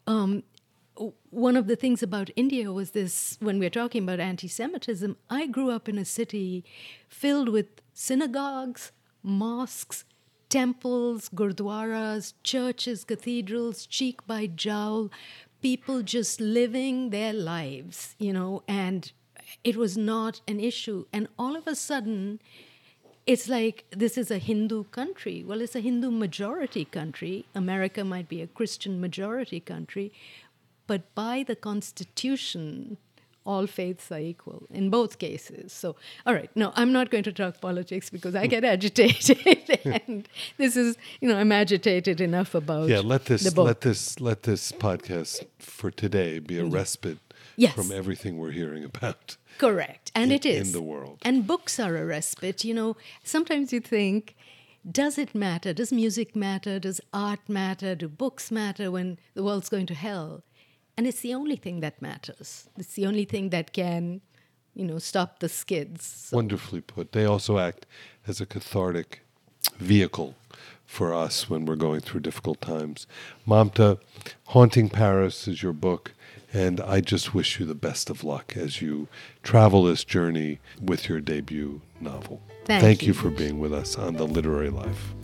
Um, 0.07 0.43
one 1.31 1.57
of 1.57 1.69
the 1.69 1.77
things 1.77 2.03
about 2.03 2.29
India 2.35 2.73
was 2.73 2.91
this 2.91 3.37
when 3.39 3.61
we're 3.61 3.71
talking 3.71 4.03
about 4.03 4.19
anti 4.19 4.49
Semitism, 4.49 5.17
I 5.31 5.47
grew 5.47 5.71
up 5.71 5.89
in 5.89 5.97
a 5.97 6.05
city 6.05 6.65
filled 7.09 7.49
with 7.49 7.67
synagogues, 7.99 8.93
mosques, 9.25 10.05
temples, 10.49 11.29
gurdwaras, 11.31 12.33
churches, 12.45 13.03
cathedrals, 13.03 13.87
cheek 13.87 14.25
by 14.25 14.47
jowl, 14.47 15.11
people 15.61 16.01
just 16.03 16.41
living 16.41 17.11
their 17.11 17.33
lives, 17.33 18.15
you 18.21 18.33
know, 18.33 18.63
and 18.69 19.11
it 19.65 19.75
was 19.77 19.97
not 19.97 20.41
an 20.47 20.61
issue. 20.61 21.07
And 21.13 21.27
all 21.37 21.57
of 21.57 21.67
a 21.67 21.75
sudden, 21.75 22.39
it's 23.27 23.49
like 23.49 23.85
this 23.91 24.17
is 24.17 24.31
a 24.31 24.39
Hindu 24.39 24.85
country. 24.85 25.43
Well, 25.45 25.61
it's 25.61 25.75
a 25.75 25.81
Hindu 25.81 26.13
majority 26.13 26.85
country. 26.85 27.47
America 27.53 28.05
might 28.05 28.29
be 28.29 28.41
a 28.41 28.47
Christian 28.47 29.01
majority 29.01 29.59
country, 29.59 30.13
but 30.87 31.13
by 31.17 31.43
the 31.43 31.57
Constitution, 31.57 32.97
all 33.49 33.67
faiths 33.67 34.13
are 34.13 34.19
equal 34.19 34.67
in 34.71 34.91
both 34.91 35.19
cases. 35.19 35.73
So, 35.73 35.97
all 36.27 36.35
right, 36.35 36.51
no, 36.55 36.73
I'm 36.77 36.93
not 36.93 37.11
going 37.11 37.25
to 37.25 37.33
talk 37.33 37.61
politics 37.63 38.11
because 38.11 38.35
I 38.35 38.47
get 38.47 38.63
agitated, 38.63 39.81
and 40.07 40.29
this 40.59 40.77
is, 40.77 40.97
you 41.21 41.29
know, 41.29 41.39
I'm 41.39 41.51
agitated 41.51 42.21
enough 42.21 42.55
about 42.55 42.91
Yeah, 42.91 43.01
let 43.01 43.25
this 43.25 43.57
let 43.57 43.81
this 43.81 44.21
let 44.21 44.43
this 44.43 44.71
podcast 44.73 45.47
for 45.59 45.91
today 45.91 46.39
be 46.39 46.59
a 46.59 46.65
mm. 46.65 46.75
respite 46.75 47.19
Yes. 47.57 47.75
from 47.75 47.91
everything 47.91 48.39
we're 48.39 48.53
hearing 48.53 48.85
about. 48.85 49.37
Correct. 49.59 50.13
And 50.15 50.31
in- 50.31 50.37
it 50.37 50.47
is. 50.47 50.69
in 50.69 50.73
the 50.73 50.83
world. 50.83 51.19
And 51.23 51.47
books 51.47 51.81
are 51.81 51.97
a 51.97 52.05
respite. 52.05 52.65
You 52.65 52.75
know, 52.75 52.97
sometimes 53.25 53.73
you 53.73 53.81
think, 53.81 54.37
does 54.89 55.19
it 55.19 55.35
matter? 55.35 55.73
Does 55.73 55.93
music 55.93 56.37
matter? 56.37 56.79
Does 56.79 57.01
art 57.13 57.49
matter? 57.49 57.97
Do 57.97 58.09
books 58.09 58.53
matter 58.53 58.91
when 58.93 59.19
the 59.35 59.43
world's 59.43 59.69
going 59.69 59.87
to 59.87 59.95
hell? 59.95 60.45
And 60.99 61.07
it's 61.07 61.21
the 61.21 61.33
only 61.33 61.55
thing 61.55 61.79
that 61.79 62.03
matters. 62.03 62.69
It's 62.77 62.95
the 62.95 63.07
only 63.07 63.25
thing 63.25 63.51
that 63.51 63.73
can, 63.73 64.21
you 64.75 64.85
know, 64.85 64.99
stop 64.99 65.39
the 65.39 65.49
skids. 65.49 66.05
So, 66.05 66.37
Wonderfully 66.37 66.81
put. 66.81 67.13
They 67.13 67.25
also 67.25 67.59
act 67.59 67.87
as 68.27 68.41
a 68.41 68.47
cathartic 68.47 69.21
vehicle 69.77 70.35
for 70.87 71.15
us 71.15 71.49
when 71.49 71.67
we're 71.67 71.77
going 71.77 72.01
through 72.01 72.23
difficult 72.23 72.61
times. 72.61 73.07
Mamta, 73.47 74.01
Haunting 74.47 74.89
Paris 74.89 75.47
is 75.47 75.63
your 75.63 75.73
book, 75.73 76.15
and 76.53 76.81
I 76.81 77.01
just 77.01 77.33
wish 77.33 77.61
you 77.61 77.67
the 77.67 77.77
best 77.77 78.11
of 78.11 78.25
luck 78.25 78.55
as 78.57 78.83
you 78.83 79.07
travel 79.45 79.85
this 79.85 80.03
journey 80.03 80.59
with 80.83 81.09
your 81.09 81.21
debut 81.21 81.81
novel. 82.01 82.43
Thank 82.65 83.03
you 83.03 83.09
you. 83.09 83.15
for 83.15 83.31
being 83.31 83.61
with 83.61 83.73
us 83.73 83.97
on 83.97 84.17
The 84.17 84.27
Literary 84.27 84.71
Life. 84.71 85.15